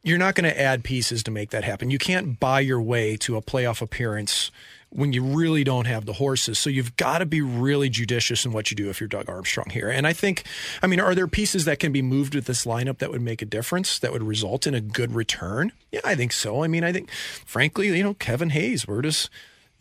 You're 0.03 0.17
not 0.17 0.33
going 0.33 0.49
to 0.49 0.59
add 0.59 0.83
pieces 0.83 1.21
to 1.23 1.31
make 1.31 1.51
that 1.51 1.63
happen. 1.63 1.91
You 1.91 1.99
can't 1.99 2.39
buy 2.39 2.61
your 2.61 2.81
way 2.81 3.15
to 3.17 3.37
a 3.37 3.41
playoff 3.41 3.83
appearance 3.83 4.49
when 4.89 5.13
you 5.13 5.23
really 5.23 5.63
don't 5.63 5.85
have 5.85 6.05
the 6.05 6.13
horses. 6.13 6.57
So 6.57 6.69
you've 6.71 6.97
got 6.97 7.19
to 7.19 7.25
be 7.25 7.39
really 7.39 7.87
judicious 7.87 8.43
in 8.43 8.51
what 8.51 8.71
you 8.71 8.75
do 8.75 8.89
if 8.89 8.99
you're 8.99 9.07
Doug 9.07 9.29
Armstrong 9.29 9.69
here. 9.69 9.89
And 9.89 10.07
I 10.07 10.13
think, 10.13 10.43
I 10.81 10.87
mean, 10.87 10.99
are 10.99 11.13
there 11.13 11.27
pieces 11.27 11.65
that 11.65 11.79
can 11.79 11.91
be 11.91 12.01
moved 12.01 12.33
with 12.33 12.45
this 12.45 12.65
lineup 12.65 12.97
that 12.97 13.11
would 13.11 13.21
make 13.21 13.43
a 13.43 13.45
difference, 13.45 13.99
that 13.99 14.11
would 14.11 14.23
result 14.23 14.65
in 14.65 14.73
a 14.73 14.81
good 14.81 15.13
return? 15.13 15.71
Yeah, 15.91 16.01
I 16.03 16.15
think 16.15 16.33
so. 16.33 16.63
I 16.63 16.67
mean, 16.67 16.83
I 16.83 16.91
think, 16.91 17.11
frankly, 17.11 17.95
you 17.95 18.03
know, 18.03 18.15
Kevin 18.15 18.49
Hayes, 18.49 18.87
where 18.87 19.01
does 19.01 19.29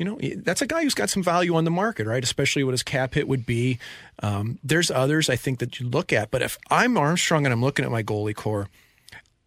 you 0.01 0.07
know, 0.07 0.19
that's 0.39 0.63
a 0.63 0.67
guy 0.67 0.83
who's 0.83 0.95
got 0.95 1.11
some 1.11 1.23
value 1.23 1.55
on 1.55 1.65
the 1.65 1.71
market, 1.71 2.07
right? 2.07 2.25
Especially 2.25 2.65
what 2.65 2.71
his 2.71 2.83
cap 2.83 3.13
hit 3.13 3.29
would 3.29 3.45
be. 3.45 3.79
Um, 4.23 4.59
there's 4.65 4.91
others 4.91 5.29
I 5.29 5.37
think 5.37 5.59
that 5.59 5.79
you 5.79 5.91
look 5.91 6.11
at, 6.11 6.31
but 6.31 6.41
if 6.41 6.57
I'm 6.71 6.97
Armstrong 6.97 7.45
and 7.45 7.53
I'm 7.53 7.61
looking 7.61 7.85
at 7.85 7.91
my 7.91 8.03
goalie 8.03 8.35
core, 8.35 8.69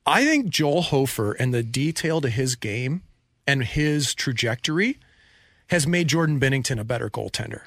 I 0.05 0.23
think 0.23 0.49
Joel 0.49 0.83
Hofer 0.83 1.31
and 1.31 1.55
the 1.55 1.63
detail 1.63 2.21
to 2.21 2.29
his 2.29 2.55
game 2.55 3.01
and 3.47 3.63
his 3.63 4.13
trajectory 4.13 4.99
has 5.71 5.87
made 5.87 6.07
Jordan 6.07 6.39
Binnington 6.39 6.79
a 6.79 6.83
better 6.83 7.09
goaltender. 7.09 7.61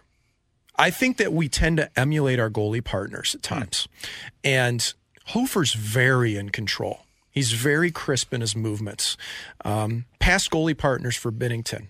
I 0.76 0.90
think 0.90 1.16
that 1.16 1.32
we 1.32 1.48
tend 1.48 1.78
to 1.78 1.90
emulate 1.98 2.38
our 2.38 2.50
goalie 2.50 2.84
partners 2.84 3.34
at 3.34 3.42
times. 3.42 3.88
And 4.44 4.94
Hofer's 5.24 5.74
very 5.74 6.36
in 6.36 6.50
control. 6.50 7.00
He's 7.32 7.50
very 7.50 7.90
crisp 7.90 8.32
in 8.32 8.42
his 8.42 8.54
movements. 8.54 9.16
Um, 9.64 10.04
past 10.20 10.52
goalie 10.52 10.78
partners 10.78 11.16
for 11.16 11.32
Binnington, 11.32 11.88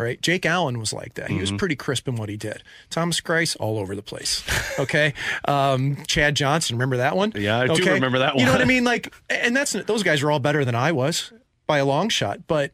right? 0.00 0.20
Jake 0.20 0.44
Allen 0.46 0.78
was 0.78 0.92
like 0.92 1.14
that. 1.14 1.30
He 1.30 1.38
was 1.38 1.52
pretty 1.52 1.76
crisp 1.76 2.08
in 2.08 2.16
what 2.16 2.28
he 2.28 2.36
did. 2.36 2.62
Thomas 2.90 3.20
Greiss, 3.20 3.56
all 3.60 3.78
over 3.78 3.94
the 3.94 4.02
place. 4.02 4.42
Okay. 4.78 5.12
um, 5.46 5.98
Chad 6.06 6.34
Johnson, 6.34 6.76
remember 6.76 6.98
that 6.98 7.14
one? 7.14 7.32
Yeah, 7.34 7.58
I 7.58 7.66
do 7.66 7.84
remember 7.84 8.20
that 8.20 8.34
one. 8.34 8.40
You 8.40 8.46
know 8.46 8.52
what 8.52 8.62
I 8.62 8.64
mean? 8.64 8.82
Like, 8.82 9.12
and 9.28 9.54
that's 9.54 9.72
those 9.72 10.02
guys 10.02 10.22
are 10.22 10.30
all 10.30 10.38
better 10.38 10.64
than 10.64 10.74
I 10.74 10.92
was 10.92 11.32
by 11.66 11.78
a 11.78 11.84
long 11.84 12.08
shot. 12.08 12.46
But 12.46 12.70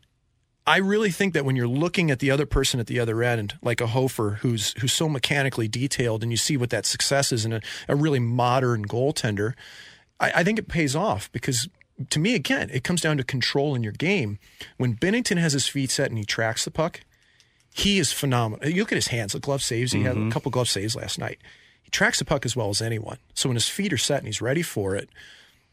I 0.69 0.79
really 0.79 1.11
think 1.11 1.35
that 1.35 1.45
when 1.45 1.57
you're 1.57 1.67
looking 1.67 2.11
at 2.11 2.21
the 2.21 2.31
other 2.31 2.47
person 2.47 2.79
at 2.79 2.87
the 2.87 3.01
other 3.01 3.23
end, 3.23 3.59
like 3.63 3.81
a 3.81 3.89
Hofer 3.89 4.39
who's 4.43 4.73
who's 4.81 4.93
so 4.93 5.09
mechanically 5.09 5.67
detailed, 5.69 6.23
and 6.23 6.31
you 6.31 6.37
see 6.37 6.57
what 6.57 6.71
that 6.71 6.87
success 6.87 7.33
is 7.33 7.45
in 7.45 7.53
a, 7.53 7.61
a 7.89 7.97
really 7.97 8.21
modern 8.21 8.87
goaltender, 8.87 9.55
I, 10.21 10.33
I 10.37 10.45
think 10.45 10.59
it 10.59 10.69
pays 10.69 10.95
off 10.95 11.31
because 11.33 11.69
to 12.11 12.19
me, 12.19 12.35
again, 12.35 12.69
it 12.73 12.85
comes 12.85 13.01
down 13.01 13.17
to 13.17 13.25
control 13.25 13.75
in 13.75 13.83
your 13.83 13.93
game. 13.93 14.39
When 14.77 14.97
Binnington 14.97 15.39
has 15.39 15.55
his 15.55 15.67
feet 15.67 15.91
set 15.91 16.11
and 16.11 16.19
he 16.19 16.25
tracks 16.25 16.65
the 16.65 16.71
puck, 16.71 17.01
he 17.77 17.99
is 17.99 18.11
phenomenal. 18.11 18.67
You 18.69 18.83
look 18.83 18.93
at 18.93 18.97
his 18.97 19.09
hands, 19.09 19.35
the 19.35 19.39
glove 19.39 19.63
saves. 19.63 19.93
He 19.93 20.03
had 20.03 20.17
a 20.17 20.19
mm-hmm. 20.19 20.31
couple 20.31 20.51
glove 20.51 20.69
saves 20.69 20.97
last 20.97 21.19
night. 21.19 21.39
He 21.83 21.91
tracks 21.91 22.19
the 22.19 22.25
puck 22.25 22.47
as 22.47 22.57
well 22.57 22.71
as 22.71 22.81
anyone. 22.81 23.19
So 23.35 23.51
when 23.51 23.57
his 23.57 23.69
feet 23.69 23.93
are 23.93 23.99
set 23.99 24.19
and 24.19 24.27
he's 24.27 24.41
ready 24.41 24.63
for 24.63 24.97
it, 24.97 25.11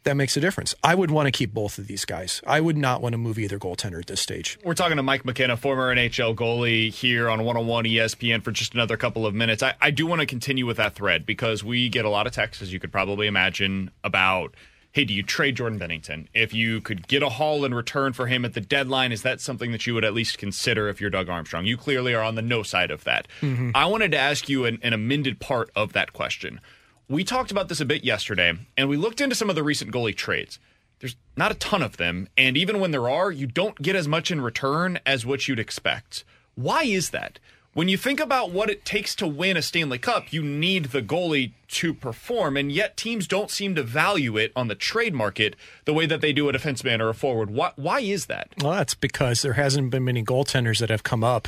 that 0.03 0.15
makes 0.15 0.35
a 0.35 0.41
difference. 0.41 0.75
I 0.83 0.95
would 0.95 1.11
want 1.11 1.27
to 1.27 1.31
keep 1.31 1.53
both 1.53 1.77
of 1.77 1.87
these 1.87 2.03
guys. 2.03 2.41
I 2.45 2.59
would 2.59 2.75
not 2.75 3.01
want 3.01 3.13
to 3.13 3.17
move 3.17 3.39
either 3.39 3.57
goaltender 3.57 3.99
at 3.99 4.07
this 4.07 4.19
stage. 4.19 4.59
We're 4.65 4.73
talking 4.73 4.97
to 4.97 5.03
Mike 5.03 5.23
McKenna, 5.23 5.55
former 5.55 5.95
NHL 5.95 6.35
goalie, 6.35 6.91
here 6.91 7.29
on 7.29 7.45
101 7.45 7.85
ESPN 7.85 8.43
for 8.43 8.51
just 8.51 8.73
another 8.73 8.97
couple 8.97 9.25
of 9.25 9.33
minutes. 9.33 9.63
I, 9.63 9.75
I 9.79 9.91
do 9.91 10.05
want 10.05 10.19
to 10.19 10.27
continue 10.27 10.65
with 10.65 10.75
that 10.77 10.95
thread 10.95 11.25
because 11.25 11.63
we 11.63 11.87
get 11.87 12.03
a 12.03 12.09
lot 12.09 12.27
of 12.27 12.33
texts, 12.33 12.61
as 12.61 12.73
you 12.73 12.81
could 12.81 12.91
probably 12.91 13.27
imagine, 13.27 13.91
about 14.03 14.53
hey, 14.93 15.05
do 15.05 15.13
you 15.13 15.23
trade 15.23 15.55
Jordan 15.55 15.79
Binnington? 15.79 16.27
If 16.35 16.53
you 16.53 16.79
could 16.79 17.07
get 17.07 17.23
a 17.23 17.29
haul 17.29 17.65
in 17.65 17.73
return 17.73 18.13
for 18.13 18.27
him 18.27 18.45
at 18.45 18.53
the 18.53 18.61
deadline, 18.61 19.11
is 19.11 19.23
that 19.23 19.41
something 19.41 19.71
that 19.71 19.87
you 19.87 19.95
would 19.95 20.05
at 20.05 20.13
least 20.13 20.37
consider 20.37 20.87
if 20.87 21.01
you're 21.01 21.09
Doug 21.09 21.29
Armstrong? 21.29 21.65
You 21.65 21.77
clearly 21.77 22.13
are 22.13 22.21
on 22.21 22.35
the 22.35 22.43
no 22.43 22.61
side 22.61 22.91
of 22.91 23.03
that. 23.03 23.27
Mm-hmm. 23.41 23.71
I 23.73 23.87
wanted 23.87 24.11
to 24.11 24.19
ask 24.19 24.47
you 24.47 24.65
an, 24.65 24.77
an 24.83 24.93
amended 24.93 25.39
part 25.39 25.71
of 25.75 25.93
that 25.93 26.13
question. 26.13 26.61
We 27.09 27.23
talked 27.23 27.49
about 27.49 27.69
this 27.69 27.81
a 27.81 27.85
bit 27.85 28.03
yesterday, 28.03 28.53
and 28.77 28.87
we 28.87 28.95
looked 28.95 29.19
into 29.19 29.35
some 29.35 29.49
of 29.49 29.55
the 29.55 29.63
recent 29.63 29.91
goalie 29.91 30.15
trades. 30.15 30.59
There's 30.99 31.15
not 31.35 31.51
a 31.51 31.55
ton 31.55 31.81
of 31.81 31.97
them, 31.97 32.29
and 32.37 32.55
even 32.55 32.79
when 32.79 32.91
there 32.91 33.09
are, 33.09 33.31
you 33.31 33.47
don't 33.47 33.81
get 33.81 33.95
as 33.95 34.07
much 34.07 34.29
in 34.29 34.41
return 34.41 34.99
as 35.07 35.25
what 35.25 35.47
you'd 35.47 35.59
expect. 35.59 36.23
Why 36.53 36.83
is 36.83 37.09
that? 37.09 37.39
When 37.73 37.89
you 37.89 37.97
think 37.97 38.19
about 38.19 38.51
what 38.51 38.69
it 38.69 38.85
takes 38.85 39.15
to 39.15 39.25
win 39.25 39.57
a 39.57 39.61
Stanley 39.63 39.97
Cup, 39.97 40.31
you 40.31 40.43
need 40.43 40.85
the 40.85 41.01
goalie 41.01 41.53
to 41.69 41.91
perform, 41.91 42.55
and 42.55 42.71
yet 42.71 42.95
teams 42.95 43.27
don't 43.27 43.49
seem 43.49 43.73
to 43.73 43.81
value 43.81 44.37
it 44.37 44.51
on 44.55 44.67
the 44.67 44.75
trade 44.75 45.15
market 45.15 45.55
the 45.85 45.93
way 45.93 46.05
that 46.05 46.21
they 46.21 46.33
do 46.33 46.47
a 46.47 46.53
defenseman 46.53 46.99
or 46.99 47.09
a 47.09 47.15
forward. 47.15 47.49
Why, 47.49 47.71
why 47.75 48.01
is 48.01 48.27
that? 48.27 48.49
Well, 48.61 48.73
that's 48.73 48.93
because 48.93 49.41
there 49.41 49.53
hasn't 49.53 49.89
been 49.89 50.03
many 50.03 50.23
goaltenders 50.23 50.77
that 50.79 50.91
have 50.91 51.01
come 51.01 51.23
up 51.23 51.47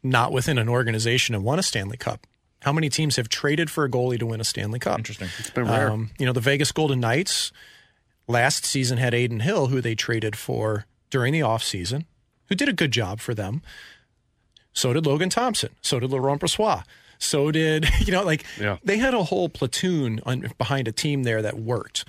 not 0.00 0.32
within 0.32 0.58
an 0.58 0.68
organization 0.68 1.34
and 1.34 1.42
won 1.42 1.58
a 1.58 1.62
Stanley 1.62 1.96
Cup. 1.96 2.24
How 2.60 2.72
many 2.72 2.88
teams 2.88 3.16
have 3.16 3.28
traded 3.28 3.68
for 3.68 3.84
a 3.84 3.90
goalie 3.90 4.20
to 4.20 4.26
win 4.26 4.40
a 4.40 4.44
Stanley 4.44 4.78
Cup? 4.78 4.98
Interesting. 4.98 5.28
It's 5.40 5.50
been 5.50 5.66
rare. 5.66 5.90
Um, 5.90 6.10
you 6.20 6.26
know, 6.26 6.32
the 6.32 6.40
Vegas 6.40 6.70
Golden 6.70 7.00
Knights 7.00 7.50
last 8.28 8.64
season 8.64 8.98
had 8.98 9.12
Adin 9.12 9.40
Hill, 9.40 9.66
who 9.66 9.80
they 9.80 9.96
traded 9.96 10.36
for 10.36 10.86
during 11.10 11.32
the 11.32 11.40
offseason, 11.40 12.04
who 12.46 12.54
did 12.54 12.68
a 12.68 12.72
good 12.72 12.92
job 12.92 13.18
for 13.18 13.34
them. 13.34 13.62
So 14.72 14.92
did 14.92 15.06
Logan 15.06 15.28
Thompson. 15.30 15.70
So 15.82 16.00
did 16.00 16.10
Laurent 16.10 16.40
Brossoit. 16.40 16.84
So 17.18 17.50
did, 17.50 17.88
you 18.00 18.12
know, 18.12 18.22
like 18.24 18.44
Yeah. 18.58 18.78
they 18.84 18.96
had 18.98 19.14
a 19.14 19.24
whole 19.24 19.48
platoon 19.48 20.20
on, 20.26 20.50
behind 20.58 20.88
a 20.88 20.92
team 20.92 21.22
there 21.24 21.42
that 21.42 21.58
worked. 21.58 22.04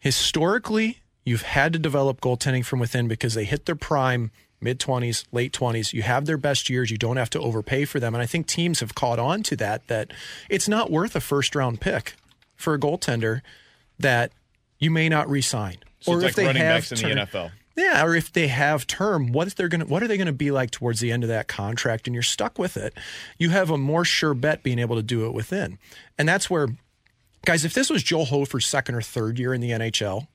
Historically, 0.00 1.00
you've 1.24 1.42
had 1.42 1.72
to 1.72 1.78
develop 1.78 2.20
goaltending 2.20 2.64
from 2.64 2.78
within 2.78 3.08
because 3.08 3.34
they 3.34 3.44
hit 3.44 3.66
their 3.66 3.74
prime 3.74 4.30
mid 4.60 4.78
20s, 4.80 5.24
late 5.32 5.52
20s. 5.52 5.92
You 5.92 6.02
have 6.02 6.26
their 6.26 6.36
best 6.38 6.70
years. 6.70 6.90
You 6.90 6.98
don't 6.98 7.16
have 7.16 7.30
to 7.30 7.40
overpay 7.40 7.84
for 7.84 8.00
them. 8.00 8.14
And 8.14 8.22
I 8.22 8.26
think 8.26 8.46
teams 8.46 8.80
have 8.80 8.94
caught 8.94 9.18
on 9.18 9.42
to 9.44 9.56
that, 9.56 9.86
that 9.88 10.12
it's 10.48 10.68
not 10.68 10.90
worth 10.90 11.14
a 11.16 11.20
first 11.20 11.54
round 11.54 11.80
pick 11.80 12.14
for 12.56 12.74
a 12.74 12.78
goaltender 12.78 13.40
that 13.98 14.32
you 14.78 14.90
may 14.90 15.08
not 15.08 15.28
re-sign. 15.28 15.76
So 16.00 16.18
it's 16.20 16.36
like 16.36 16.46
running 16.46 16.62
backs 16.62 16.92
in 16.92 16.98
the 16.98 17.14
NFL. 17.26 17.50
Yeah, 17.78 18.04
or 18.04 18.16
if 18.16 18.32
they 18.32 18.48
have 18.48 18.88
term, 18.88 19.30
what 19.30 19.46
is 19.46 19.54
they're 19.54 19.68
going 19.68 19.86
what 19.88 20.02
are 20.02 20.08
they 20.08 20.16
going 20.16 20.26
to 20.26 20.32
be 20.32 20.50
like 20.50 20.72
towards 20.72 20.98
the 20.98 21.12
end 21.12 21.22
of 21.22 21.28
that 21.28 21.46
contract 21.46 22.08
and 22.08 22.14
you're 22.14 22.24
stuck 22.24 22.58
with 22.58 22.76
it. 22.76 22.92
You 23.38 23.50
have 23.50 23.70
a 23.70 23.78
more 23.78 24.04
sure 24.04 24.34
bet 24.34 24.64
being 24.64 24.80
able 24.80 24.96
to 24.96 25.02
do 25.02 25.26
it 25.26 25.32
within. 25.32 25.78
And 26.18 26.28
that's 26.28 26.50
where 26.50 26.70
guys, 27.44 27.64
if 27.64 27.74
this 27.74 27.88
was 27.88 28.02
Joel 28.02 28.24
Hofer's 28.24 28.66
second 28.66 28.96
or 28.96 29.00
third 29.00 29.38
year 29.38 29.54
in 29.54 29.60
the 29.60 29.70
NHL 29.70 30.26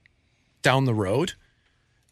down 0.62 0.86
the 0.86 0.94
road, 0.94 1.34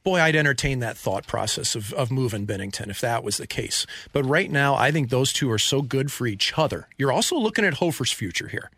boy, 0.04 0.20
I'd 0.20 0.36
entertain 0.36 0.80
that 0.80 0.98
thought 0.98 1.26
process 1.26 1.74
of, 1.74 1.94
of 1.94 2.10
moving 2.10 2.46
Binnington 2.46 2.90
if 2.90 3.00
that 3.00 3.24
was 3.24 3.38
the 3.38 3.46
case. 3.46 3.86
But 4.12 4.24
right 4.24 4.50
now, 4.50 4.74
I 4.74 4.90
think 4.90 5.08
those 5.08 5.32
two 5.32 5.50
are 5.50 5.58
so 5.58 5.80
good 5.80 6.12
for 6.12 6.26
each 6.26 6.58
other. 6.58 6.88
You're 6.98 7.10
also 7.12 7.36
looking 7.38 7.64
at 7.64 7.74
Hofer's 7.74 8.12
future 8.12 8.48
here. 8.48 8.70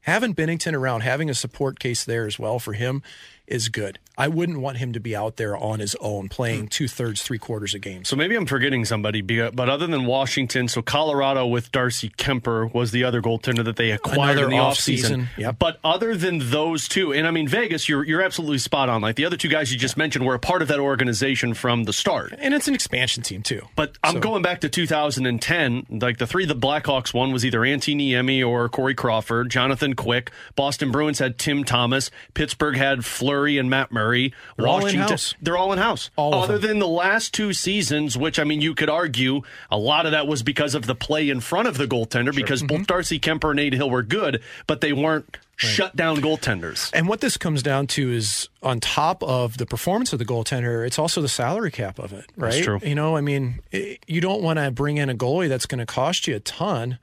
Having 0.00 0.34
Binnington 0.34 0.74
around, 0.74 1.02
having 1.02 1.30
a 1.30 1.34
support 1.34 1.78
case 1.78 2.04
there 2.04 2.26
as 2.26 2.40
well 2.40 2.58
for 2.58 2.72
him 2.72 3.04
is 3.46 3.68
good. 3.68 3.98
I 4.16 4.28
wouldn't 4.28 4.60
want 4.60 4.76
him 4.76 4.92
to 4.92 5.00
be 5.00 5.16
out 5.16 5.36
there 5.36 5.56
on 5.56 5.80
his 5.80 5.96
own 5.96 6.28
playing 6.28 6.62
hmm. 6.62 6.66
two 6.68 6.86
thirds, 6.86 7.22
three 7.22 7.38
quarters 7.38 7.74
of 7.74 7.80
game. 7.80 8.04
So 8.04 8.14
maybe 8.14 8.36
I'm 8.36 8.46
forgetting 8.46 8.84
somebody, 8.84 9.22
but 9.22 9.68
other 9.68 9.88
than 9.88 10.06
Washington, 10.06 10.68
so 10.68 10.82
Colorado 10.82 11.46
with 11.46 11.72
Darcy 11.72 12.10
Kuemper 12.10 12.72
was 12.72 12.92
the 12.92 13.02
other 13.02 13.20
goaltender 13.20 13.64
that 13.64 13.76
they 13.76 13.90
acquired 13.90 14.38
Another 14.38 14.44
in 14.44 14.50
the 14.50 14.56
offseason, 14.56 15.28
yep. 15.36 15.56
But 15.58 15.80
other 15.82 16.16
than 16.16 16.50
those 16.50 16.86
two, 16.86 17.12
and 17.12 17.26
I 17.26 17.32
mean 17.32 17.48
Vegas, 17.48 17.88
you're 17.88 18.04
you're 18.04 18.22
absolutely 18.22 18.58
spot 18.58 18.88
on. 18.88 19.02
Like 19.02 19.16
the 19.16 19.24
other 19.24 19.36
two 19.36 19.48
guys 19.48 19.72
you 19.72 19.78
just 19.78 19.96
mentioned 19.96 20.24
were 20.24 20.34
a 20.34 20.38
part 20.38 20.62
of 20.62 20.68
that 20.68 20.78
organization 20.78 21.54
from 21.54 21.84
the 21.84 21.92
start. 21.92 22.34
And 22.38 22.54
it's 22.54 22.68
an 22.68 22.74
expansion 22.74 23.22
team 23.22 23.42
too. 23.42 23.62
But 23.74 23.98
I'm 24.04 24.14
So- 24.14 24.20
going 24.20 24.42
back 24.42 24.60
to 24.60 24.68
2010. 24.68 25.86
Like 25.90 26.18
the 26.18 26.26
three 26.26 26.46
the 26.46 26.54
Blackhawks 26.54 27.12
won 27.12 27.32
was 27.32 27.44
either 27.44 27.60
Antti 27.60 27.96
Niemi 27.96 28.46
or 28.46 28.68
Corey 28.68 28.94
Crawford. 28.94 29.50
Jonathan 29.50 29.94
Quick. 29.94 30.30
Boston 30.54 30.92
Bruins 30.92 31.18
had 31.18 31.38
Tim 31.38 31.64
Thomas. 31.64 32.10
Pittsburgh 32.34 32.76
had 32.76 33.04
Fleury 33.34 33.58
and 33.58 33.68
Matt 33.68 33.90
Murray. 33.90 34.32
They're 34.56 34.66
all 34.66 34.80
Washington, 34.80 35.02
in-house. 35.02 35.34
they're 35.42 35.56
all 35.56 35.72
in 35.72 35.78
house. 35.78 36.10
All 36.16 36.34
Other 36.34 36.58
than 36.58 36.78
the 36.78 36.86
last 36.88 37.34
two 37.34 37.52
seasons, 37.52 38.16
which 38.16 38.38
I 38.38 38.44
mean, 38.44 38.60
you 38.60 38.74
could 38.74 38.88
argue 38.88 39.42
a 39.70 39.76
lot 39.76 40.06
of 40.06 40.12
that 40.12 40.26
was 40.26 40.42
because 40.42 40.74
of 40.74 40.86
the 40.86 40.94
play 40.94 41.28
in 41.30 41.40
front 41.40 41.66
of 41.68 41.76
the 41.76 41.86
goaltender, 41.86 42.34
because 42.34 42.62
Mm-hmm. 42.62 42.76
both 42.78 42.86
Darcy 42.86 43.18
Kuemper 43.18 43.50
and 43.50 43.56
Nate 43.56 43.72
Hill 43.74 43.90
were 43.90 44.02
good, 44.02 44.40
but 44.66 44.80
they 44.80 44.92
weren't 44.92 45.36
shut 45.56 45.94
down 45.96 46.18
goaltenders. 46.18 46.90
And 46.94 47.08
what 47.08 47.20
this 47.20 47.36
comes 47.36 47.62
down 47.62 47.86
to 47.88 48.10
is 48.12 48.48
on 48.62 48.78
top 48.80 49.22
of 49.22 49.58
the 49.58 49.66
performance 49.66 50.12
of 50.12 50.18
the 50.20 50.24
goaltender, 50.24 50.86
it's 50.86 50.98
also 50.98 51.20
the 51.20 51.28
salary 51.28 51.70
cap 51.72 51.98
of 51.98 52.12
it, 52.12 52.26
right? 52.36 52.62
true. 52.62 52.78
You 52.82 52.94
know, 52.94 53.16
I 53.16 53.20
mean, 53.20 53.60
it, 53.72 54.04
you 54.06 54.20
don't 54.20 54.42
want 54.42 54.58
to 54.60 54.70
bring 54.70 54.96
in 54.98 55.10
a 55.10 55.14
goalie 55.14 55.48
that's 55.48 55.66
going 55.66 55.80
to 55.80 55.86
cost 55.86 56.26
you 56.28 56.36
a 56.36 56.40
ton 56.40 56.98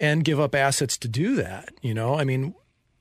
and 0.00 0.24
give 0.24 0.38
up 0.40 0.54
assets 0.54 0.98
to 0.98 1.08
do 1.08 1.36
that. 1.36 1.70
You 1.82 1.94
know, 1.94 2.14
I 2.18 2.24
mean, 2.24 2.54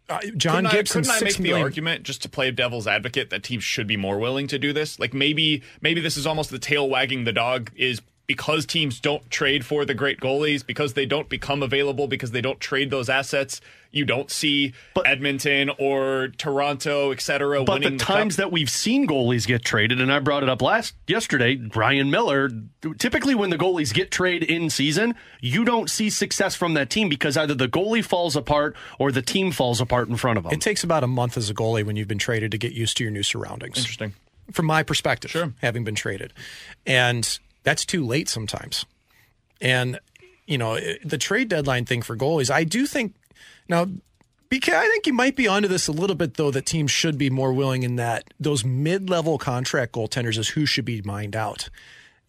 uh, 0.07 0.19
John 0.37 0.65
couldn't 0.65 0.71
Gibson, 0.71 1.01
I, 1.01 1.19
couldn't 1.19 1.23
I 1.23 1.25
make 1.25 1.37
the 1.37 1.53
argument 1.53 2.03
just 2.03 2.21
to 2.23 2.29
play 2.29 2.51
devil's 2.51 2.87
advocate 2.87 3.29
that 3.31 3.43
teams 3.43 3.63
should 3.63 3.87
be 3.87 3.97
more 3.97 4.19
willing 4.19 4.47
to 4.47 4.59
do 4.59 4.71
this? 4.73 4.99
Like 4.99 5.13
maybe 5.13 5.63
maybe 5.81 6.01
this 6.01 6.17
is 6.17 6.27
almost 6.27 6.51
the 6.51 6.59
tail 6.59 6.87
wagging 6.87 7.23
the 7.23 7.33
dog 7.33 7.71
is 7.75 8.01
because 8.27 8.65
teams 8.65 8.99
don't 8.99 9.29
trade 9.29 9.65
for 9.65 9.85
the 9.85 9.93
great 9.93 10.19
goalies 10.19 10.65
because 10.65 10.93
they 10.93 11.05
don't 11.05 11.29
become 11.29 11.61
available 11.61 12.07
because 12.07 12.31
they 12.31 12.41
don't 12.41 12.59
trade 12.59 12.89
those 12.89 13.07
assets. 13.09 13.61
You 13.91 14.03
don't 14.03 14.29
see 14.29 14.73
Edmonton 15.05 15.69
or 15.79 16.29
Toronto, 16.37 17.11
et 17.11 17.21
cetera, 17.21 17.63
But 17.63 17.81
winning 17.81 17.97
the 17.97 18.03
times 18.03 18.35
cup. 18.35 18.45
that 18.45 18.51
we've 18.51 18.69
seen 18.69 19.07
goalies 19.07 19.47
get 19.47 19.63
traded, 19.63 20.01
and 20.01 20.11
I 20.11 20.19
brought 20.19 20.43
it 20.43 20.49
up 20.49 20.61
last 20.61 20.95
yesterday, 21.07 21.55
Brian 21.55 22.09
Miller. 22.11 22.49
Typically, 22.97 23.35
when 23.35 23.51
the 23.51 23.57
goalies 23.57 23.93
get 23.93 24.11
traded 24.11 24.49
in 24.49 24.69
season, 24.69 25.15
you 25.39 25.63
don't 25.63 25.89
see 25.89 26.09
success 26.09 26.55
from 26.55 26.73
that 26.73 26.89
team 26.89 27.07
because 27.07 27.37
either 27.37 27.53
the 27.53 27.69
goalie 27.69 28.03
falls 28.03 28.35
apart 28.35 28.75
or 28.99 29.11
the 29.13 29.21
team 29.21 29.51
falls 29.51 29.79
apart 29.79 30.09
in 30.09 30.17
front 30.17 30.37
of 30.37 30.43
them. 30.43 30.51
It 30.51 30.59
takes 30.61 30.83
about 30.83 31.03
a 31.05 31.07
month 31.07 31.37
as 31.37 31.49
a 31.49 31.53
goalie 31.53 31.85
when 31.85 31.95
you've 31.95 32.07
been 32.09 32.17
traded 32.17 32.51
to 32.51 32.57
get 32.57 32.73
used 32.73 32.97
to 32.97 33.03
your 33.05 33.11
new 33.11 33.23
surroundings. 33.23 33.77
Interesting. 33.77 34.13
From 34.51 34.65
my 34.65 34.83
perspective, 34.83 35.31
Sure. 35.31 35.53
having 35.61 35.83
been 35.85 35.95
traded. 35.95 36.33
And 36.85 37.39
that's 37.65 37.85
too 37.85 38.05
late 38.05 38.29
sometimes. 38.29 38.85
And, 39.59 39.99
you 40.45 40.57
know, 40.57 40.79
the 41.03 41.17
trade 41.17 41.49
deadline 41.49 41.83
thing 41.83 42.01
for 42.01 42.15
goalies, 42.15 42.49
I 42.49 42.63
do 42.63 42.85
think, 42.85 43.15
now, 43.67 43.85
BK, 44.49 44.73
I 44.73 44.87
think 44.87 45.07
you 45.07 45.13
might 45.13 45.35
be 45.35 45.47
onto 45.47 45.67
this 45.67 45.87
a 45.87 45.91
little 45.91 46.15
bit, 46.15 46.35
though, 46.35 46.51
that 46.51 46.65
teams 46.65 46.91
should 46.91 47.17
be 47.17 47.29
more 47.29 47.51
willing 47.51 47.83
in 47.83 47.97
that 47.97 48.33
those 48.39 48.63
mid 48.63 49.09
level 49.09 49.37
contract 49.37 49.93
goaltenders 49.93 50.37
is 50.37 50.49
who 50.49 50.65
should 50.65 50.85
be 50.85 51.01
mined 51.01 51.35
out. 51.35 51.69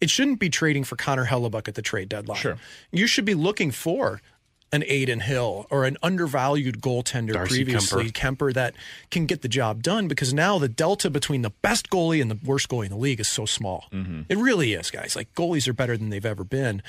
It 0.01 0.09
shouldn't 0.09 0.39
be 0.39 0.49
trading 0.49 0.83
for 0.83 0.95
Connor 0.95 1.25
Hellebuyck 1.25 1.67
at 1.67 1.75
the 1.75 1.81
trade 1.81 2.09
deadline. 2.09 2.37
Sure. 2.37 2.57
You 2.91 3.07
should 3.07 3.25
be 3.25 3.33
looking 3.33 3.71
for 3.71 4.21
an 4.71 4.83
Adin 4.83 5.21
Hill 5.21 5.65
or 5.69 5.85
an 5.85 5.97
undervalued 6.03 6.81
goaltender 6.81 7.33
Darcy 7.33 7.63
previously, 7.63 8.11
Kuemper. 8.11 8.37
Kuemper, 8.37 8.53
that 8.53 8.75
can 9.09 9.25
get 9.25 9.41
the 9.41 9.47
job 9.47 9.81
done 9.81 10.07
because 10.07 10.33
now 10.33 10.59
the 10.59 10.67
delta 10.67 11.09
between 11.09 11.41
the 11.41 11.49
best 11.49 11.89
goalie 11.89 12.21
and 12.21 12.29
the 12.29 12.37
worst 12.43 12.67
goalie 12.67 12.85
in 12.85 12.91
the 12.91 12.97
league 12.97 13.19
is 13.19 13.27
so 13.27 13.45
small. 13.45 13.85
Mm-hmm. 13.91 14.23
It 14.29 14.37
really 14.37 14.73
is, 14.73 14.91
guys. 14.91 15.15
Like 15.15 15.33
goalies 15.33 15.67
are 15.67 15.73
better 15.73 15.97
than 15.97 16.09
they've 16.09 16.25
ever 16.25 16.43
been. 16.43 16.81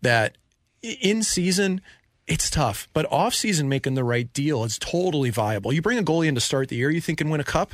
That 0.00 0.38
in 0.82 1.22
season, 1.22 1.80
it's 2.26 2.50
tough, 2.50 2.88
but 2.92 3.10
off 3.10 3.34
season, 3.34 3.68
making 3.68 3.94
the 3.94 4.04
right 4.04 4.32
deal 4.32 4.64
is 4.64 4.78
totally 4.78 5.30
viable. 5.30 5.72
You 5.72 5.82
bring 5.82 5.98
a 5.98 6.02
goalie 6.02 6.28
in 6.28 6.34
to 6.34 6.40
start 6.40 6.68
the 6.68 6.76
year, 6.76 6.90
you 6.90 7.00
think 7.00 7.18
can 7.18 7.30
win 7.30 7.40
a 7.40 7.44
cup, 7.44 7.72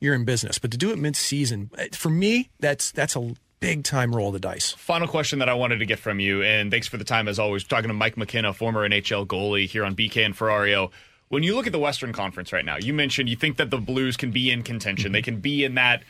you're 0.00 0.14
in 0.14 0.24
business. 0.24 0.58
But 0.58 0.70
to 0.70 0.78
do 0.78 0.90
it 0.90 0.98
mid 0.98 1.16
season, 1.16 1.70
eh, 1.76 1.88
for 1.92 2.08
me, 2.08 2.50
that's 2.60 2.90
that's 2.92 3.16
a 3.16 3.34
big 3.60 3.84
time 3.84 4.14
roll 4.14 4.28
of 4.28 4.34
the 4.34 4.40
dice. 4.40 4.72
Final 4.72 5.08
question 5.08 5.38
that 5.40 5.48
I 5.48 5.54
wanted 5.54 5.78
to 5.78 5.86
get 5.86 5.98
from 5.98 6.20
you, 6.20 6.42
and 6.42 6.70
thanks 6.70 6.86
for 6.86 6.96
the 6.96 7.04
time 7.04 7.28
as 7.28 7.38
always. 7.38 7.64
Talking 7.64 7.88
to 7.88 7.94
Mike 7.94 8.16
McKenna, 8.16 8.52
former 8.52 8.88
NHL 8.88 9.26
goalie 9.26 9.68
here 9.68 9.84
on 9.84 9.94
BK 9.94 10.24
and 10.24 10.36
Ferrario. 10.36 10.90
When 11.28 11.42
you 11.42 11.54
look 11.54 11.66
at 11.66 11.72
the 11.72 11.78
Western 11.78 12.12
Conference 12.12 12.52
right 12.52 12.64
now, 12.64 12.76
you 12.78 12.94
mentioned 12.94 13.28
you 13.28 13.36
think 13.36 13.58
that 13.58 13.70
the 13.70 13.78
Blues 13.78 14.16
can 14.16 14.30
be 14.30 14.50
in 14.50 14.62
contention. 14.62 15.12
They 15.12 15.20
mhm. 15.20 15.24
can 15.24 15.40
be 15.40 15.64
in 15.64 15.74
that 15.74 16.02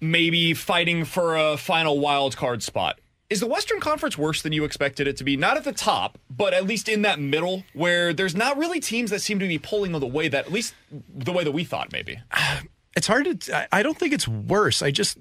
maybe 0.00 0.54
fighting 0.54 1.04
for 1.04 1.36
a 1.36 1.56
final 1.56 1.98
wild 1.98 2.36
card 2.36 2.62
spot. 2.62 2.98
Is 3.30 3.40
the 3.40 3.46
Western 3.46 3.80
Conference 3.80 4.18
worse 4.18 4.42
than 4.42 4.52
you 4.52 4.64
expected 4.64 5.08
it 5.08 5.16
to 5.16 5.24
be? 5.24 5.36
Not 5.36 5.56
at 5.56 5.64
the 5.64 5.72
top, 5.72 6.18
but 6.30 6.52
at 6.52 6.66
least 6.66 6.88
in 6.88 7.02
that 7.02 7.18
middle 7.18 7.64
where 7.72 8.12
there's 8.12 8.36
not 8.36 8.58
really 8.58 8.80
teams 8.80 9.10
that 9.10 9.20
seem 9.20 9.38
to 9.38 9.48
be 9.48 9.58
pulling 9.58 9.92
the 9.92 10.06
way 10.06 10.28
that, 10.28 10.46
at 10.46 10.52
least 10.52 10.74
the 11.14 11.32
way 11.32 11.42
that 11.42 11.52
we 11.52 11.64
thought 11.64 11.90
maybe. 11.90 12.18
it's 12.96 13.06
hard 13.06 13.40
to 13.40 13.68
i 13.74 13.82
don't 13.82 13.98
think 13.98 14.12
it's 14.12 14.28
worse 14.28 14.82
i 14.82 14.90
just 14.90 15.18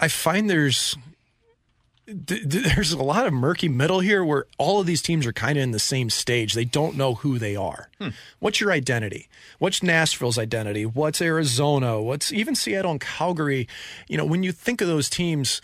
i 0.00 0.08
find 0.08 0.48
there's 0.48 0.96
th- 2.06 2.48
th- 2.48 2.74
there's 2.74 2.92
a 2.92 3.02
lot 3.02 3.26
of 3.26 3.32
murky 3.32 3.68
middle 3.68 4.00
here 4.00 4.24
where 4.24 4.46
all 4.58 4.80
of 4.80 4.86
these 4.86 5.02
teams 5.02 5.26
are 5.26 5.32
kind 5.32 5.56
of 5.56 5.62
in 5.62 5.70
the 5.70 5.78
same 5.78 6.10
stage. 6.10 6.52
They 6.54 6.64
don't 6.64 6.96
know 6.96 7.14
who 7.14 7.38
they 7.38 7.56
are. 7.56 7.88
Hmm. 7.98 8.10
What's 8.40 8.60
your 8.60 8.72
identity? 8.72 9.28
What's 9.58 9.82
nashville's 9.82 10.38
identity? 10.38 10.84
What's 10.84 11.22
arizona? 11.22 12.00
What's 12.00 12.32
even 12.32 12.54
seattle 12.54 12.92
and 12.92 13.00
calgary? 13.00 13.68
You 14.08 14.18
know 14.18 14.24
when 14.24 14.42
you 14.42 14.52
think 14.52 14.80
of 14.80 14.88
those 14.88 15.08
teams 15.08 15.60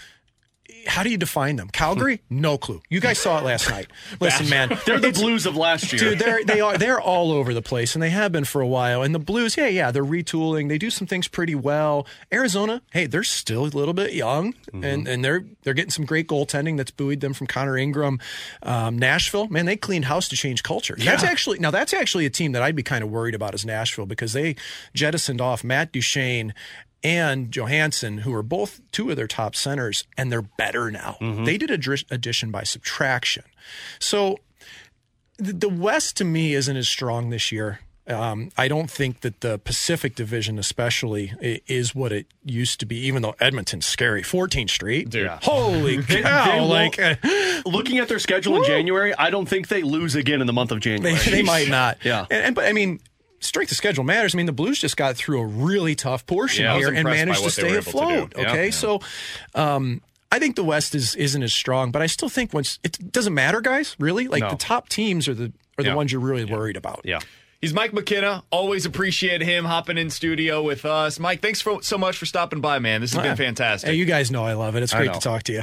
how 0.87 1.03
do 1.03 1.11
you 1.11 1.19
define 1.19 1.57
them 1.57 1.69
calgary 1.69 2.23
no 2.31 2.57
clue 2.59 2.81
you 2.89 3.01
guys 3.01 3.19
saw 3.19 3.39
it 3.39 3.45
last 3.45 3.69
night 3.71 3.87
listen 4.21 4.49
man 4.49 4.71
They're 4.87 4.99
the 4.99 5.13
Blues 5.13 5.47
of 5.47 5.57
last 5.57 5.93
year. 5.93 6.01
Dude, 6.01 6.19
they're 6.19 6.45
they 6.45 6.61
are 6.61 6.79
they're 6.79 7.01
all 7.01 7.33
over 7.33 7.53
the 7.55 7.63
place, 7.63 7.95
and 7.95 8.03
they 8.03 8.11
have 8.11 8.33
been 8.33 8.45
for 8.45 8.61
a 8.61 8.67
while. 8.67 9.03
And 9.03 9.15
the 9.15 9.19
Blues, 9.19 9.57
yeah, 9.57 9.67
yeah, 9.67 9.91
they're 9.91 10.05
retooling. 10.05 10.69
They 10.69 10.79
do 10.79 10.91
some 10.91 11.07
things 11.07 11.29
pretty 11.29 11.55
well. 11.55 12.07
Arizona, 12.33 12.83
hey, 12.93 13.07
they're 13.07 13.23
still 13.23 13.65
a 13.65 13.69
little 13.69 13.95
bit 13.95 14.13
young, 14.13 14.55
and 14.73 15.07
and 15.07 15.25
they're 15.25 15.45
they're 15.63 15.75
getting 15.75 15.91
some 15.91 16.05
great 16.05 16.29
goaltending 16.29 16.77
that's 16.77 16.91
buoyed 16.91 17.21
them 17.21 17.35
from 17.35 17.47
Connor 17.47 17.77
Ingram. 17.77 18.19
Um, 18.63 18.99
Nashville, 18.99 19.49
man, 19.49 19.67
they 19.67 19.77
cleaned 19.77 20.07
house 20.07 20.29
to 20.29 20.37
change 20.37 20.63
culture. 20.63 20.97
That's 20.99 21.25
actually 21.25 21.59
now 21.59 21.71
that's 21.71 21.93
actually 21.93 22.27
a 22.27 22.31
team 22.31 22.53
that 22.53 22.63
I'd 22.63 22.77
be 22.77 22.83
kind 22.83 23.05
of 23.05 23.11
worried 23.11 23.35
about 23.35 23.55
is 23.55 23.65
Nashville 23.67 24.07
because 24.07 24.33
they 24.33 24.57
jettisoned 24.95 25.41
off 25.41 25.65
Matt 25.65 25.93
Duchene. 25.93 26.55
And 27.03 27.51
Johansen, 27.51 28.19
who 28.19 28.35
are 28.35 28.43
both 28.43 28.81
two 28.93 29.09
of 29.11 29.17
their 29.17 29.27
top 29.27 29.57
centers, 29.57 30.05
and 30.19 30.31
they're 30.31 30.43
better 30.43 30.91
now. 30.91 31.17
They 31.21 31.57
did 31.57 31.71
a 31.71 31.97
addition 32.11 32.51
by 32.51 32.63
subtraction. 32.63 33.45
So 33.99 34.37
the 35.39 35.53
the 35.55 35.69
West 35.69 36.17
to 36.19 36.25
me 36.25 36.55
isn't 36.55 36.77
as 36.77 36.89
strong 36.89 37.31
this 37.31 37.51
year. 37.51 37.81
Um, 38.07 38.51
I 38.57 38.67
don't 38.67 38.91
think 38.91 39.21
that 39.21 39.41
the 39.41 39.59
Pacific 39.59 40.17
Division, 40.17 40.59
especially, 40.59 41.33
is 41.41 41.95
what 41.95 42.13
it 42.13 42.27
used 42.45 42.81
to 42.81 42.87
be. 42.87 42.97
Even 43.07 43.23
though 43.23 43.37
Edmonton's 43.39 43.87
scary, 43.87 44.23
14th 44.23 44.71
Street, 44.71 45.11
Dude. 45.11 45.29
holy 45.43 46.03
cow! 46.03 46.47
they 46.47 46.61
like 46.61 46.99
uh, 46.99 47.15
Looking 47.67 47.99
at 47.99 48.09
their 48.09 48.19
schedule 48.19 48.57
in 48.57 48.65
January, 48.65 49.15
I 49.15 49.31
don't 49.31 49.47
think 49.47 49.69
they 49.69 49.83
lose 49.83 50.17
again 50.17 50.41
in 50.41 50.47
the 50.47 50.53
month 50.53 50.73
of 50.73 50.81
they, 50.81 50.97
January. 50.97 51.19
they 51.31 51.43
might 51.43 51.69
not. 51.69 51.99
Yeah. 52.05 52.27
and, 52.31 52.47
and 52.47 52.55
but 52.55 52.65
I 52.65 52.73
mean, 52.73 53.01
strength 53.41 53.71
of 53.73 53.77
schedule 53.77 54.05
matters. 54.05 54.35
I 54.35 54.37
mean, 54.37 54.47
the 54.47 54.53
Blues 54.53 54.79
just 54.81 54.97
got 54.97 55.17
through 55.17 55.41
a 55.41 55.47
really 55.47 55.95
tough 55.95 56.27
portion 56.27 56.65
Yeah, 56.65 56.75
I 56.75 56.77
was 56.77 56.87
here 56.87 56.95
and 56.95 57.05
managed 57.05 57.43
to 57.43 57.51
stay 57.51 57.63
were 57.65 57.69
able 57.79 57.85
to 57.85 57.91
do. 57.91 57.99
afloat. 57.99 58.33
Yeah. 58.37 58.51
Okay, 58.51 58.65
Yeah. 58.67 58.71
so. 58.71 59.01
Um, 59.55 60.01
I 60.33 60.39
think 60.39 60.55
the 60.55 60.63
West 60.65 60.95
is 60.95 61.17
isn't 61.17 61.43
as 61.43 61.53
strong, 61.53 61.91
but 61.91 62.03
I 62.03 62.07
still 62.07 62.29
think 62.29 62.55
once 62.55 62.79
it 62.85 63.11
doesn't 63.11 63.35
matter, 63.35 63.61
guys. 63.61 63.97
Really, 63.99 64.29
like 64.29 64.43
No. 64.43 64.51
the 64.51 64.57
top 64.57 64.89
teams 64.89 65.27
are 65.27 65.35
the 65.35 65.53
are 65.79 65.83
the 65.83 65.89
Yeah. 65.91 65.95
ones 65.95 66.13
you're 66.13 66.21
really 66.21 66.45
worried 66.45 66.77
about. 66.77 67.01
Yeah. 67.05 67.19
He's 67.61 67.75
Mike 67.75 67.93
McKenna. 67.93 68.43
Always 68.51 68.87
appreciate 68.87 69.43
him 69.43 69.65
hopping 69.67 69.99
in 69.99 70.09
studio 70.09 70.63
with 70.63 70.87
us. 70.87 71.19
Mike, 71.19 71.43
thanks 71.43 71.61
for, 71.61 71.83
so 71.83 71.99
much 71.99 72.17
for 72.17 72.25
stopping 72.25 72.61
by, 72.63 72.79
man. 72.79 73.03
This 73.03 73.13
has 73.13 73.23
been 73.23 73.37
fantastic. 73.37 73.91
Hey, 73.91 73.97
you 73.97 74.07
guys 74.07 74.31
know 74.31 74.45
I 74.47 74.55
love 74.55 74.77
it. 74.77 74.83
It's 74.83 74.95
great 74.95 75.13
to 75.13 75.21
talk 75.21 75.43
to 75.45 75.53
you. 75.53 75.59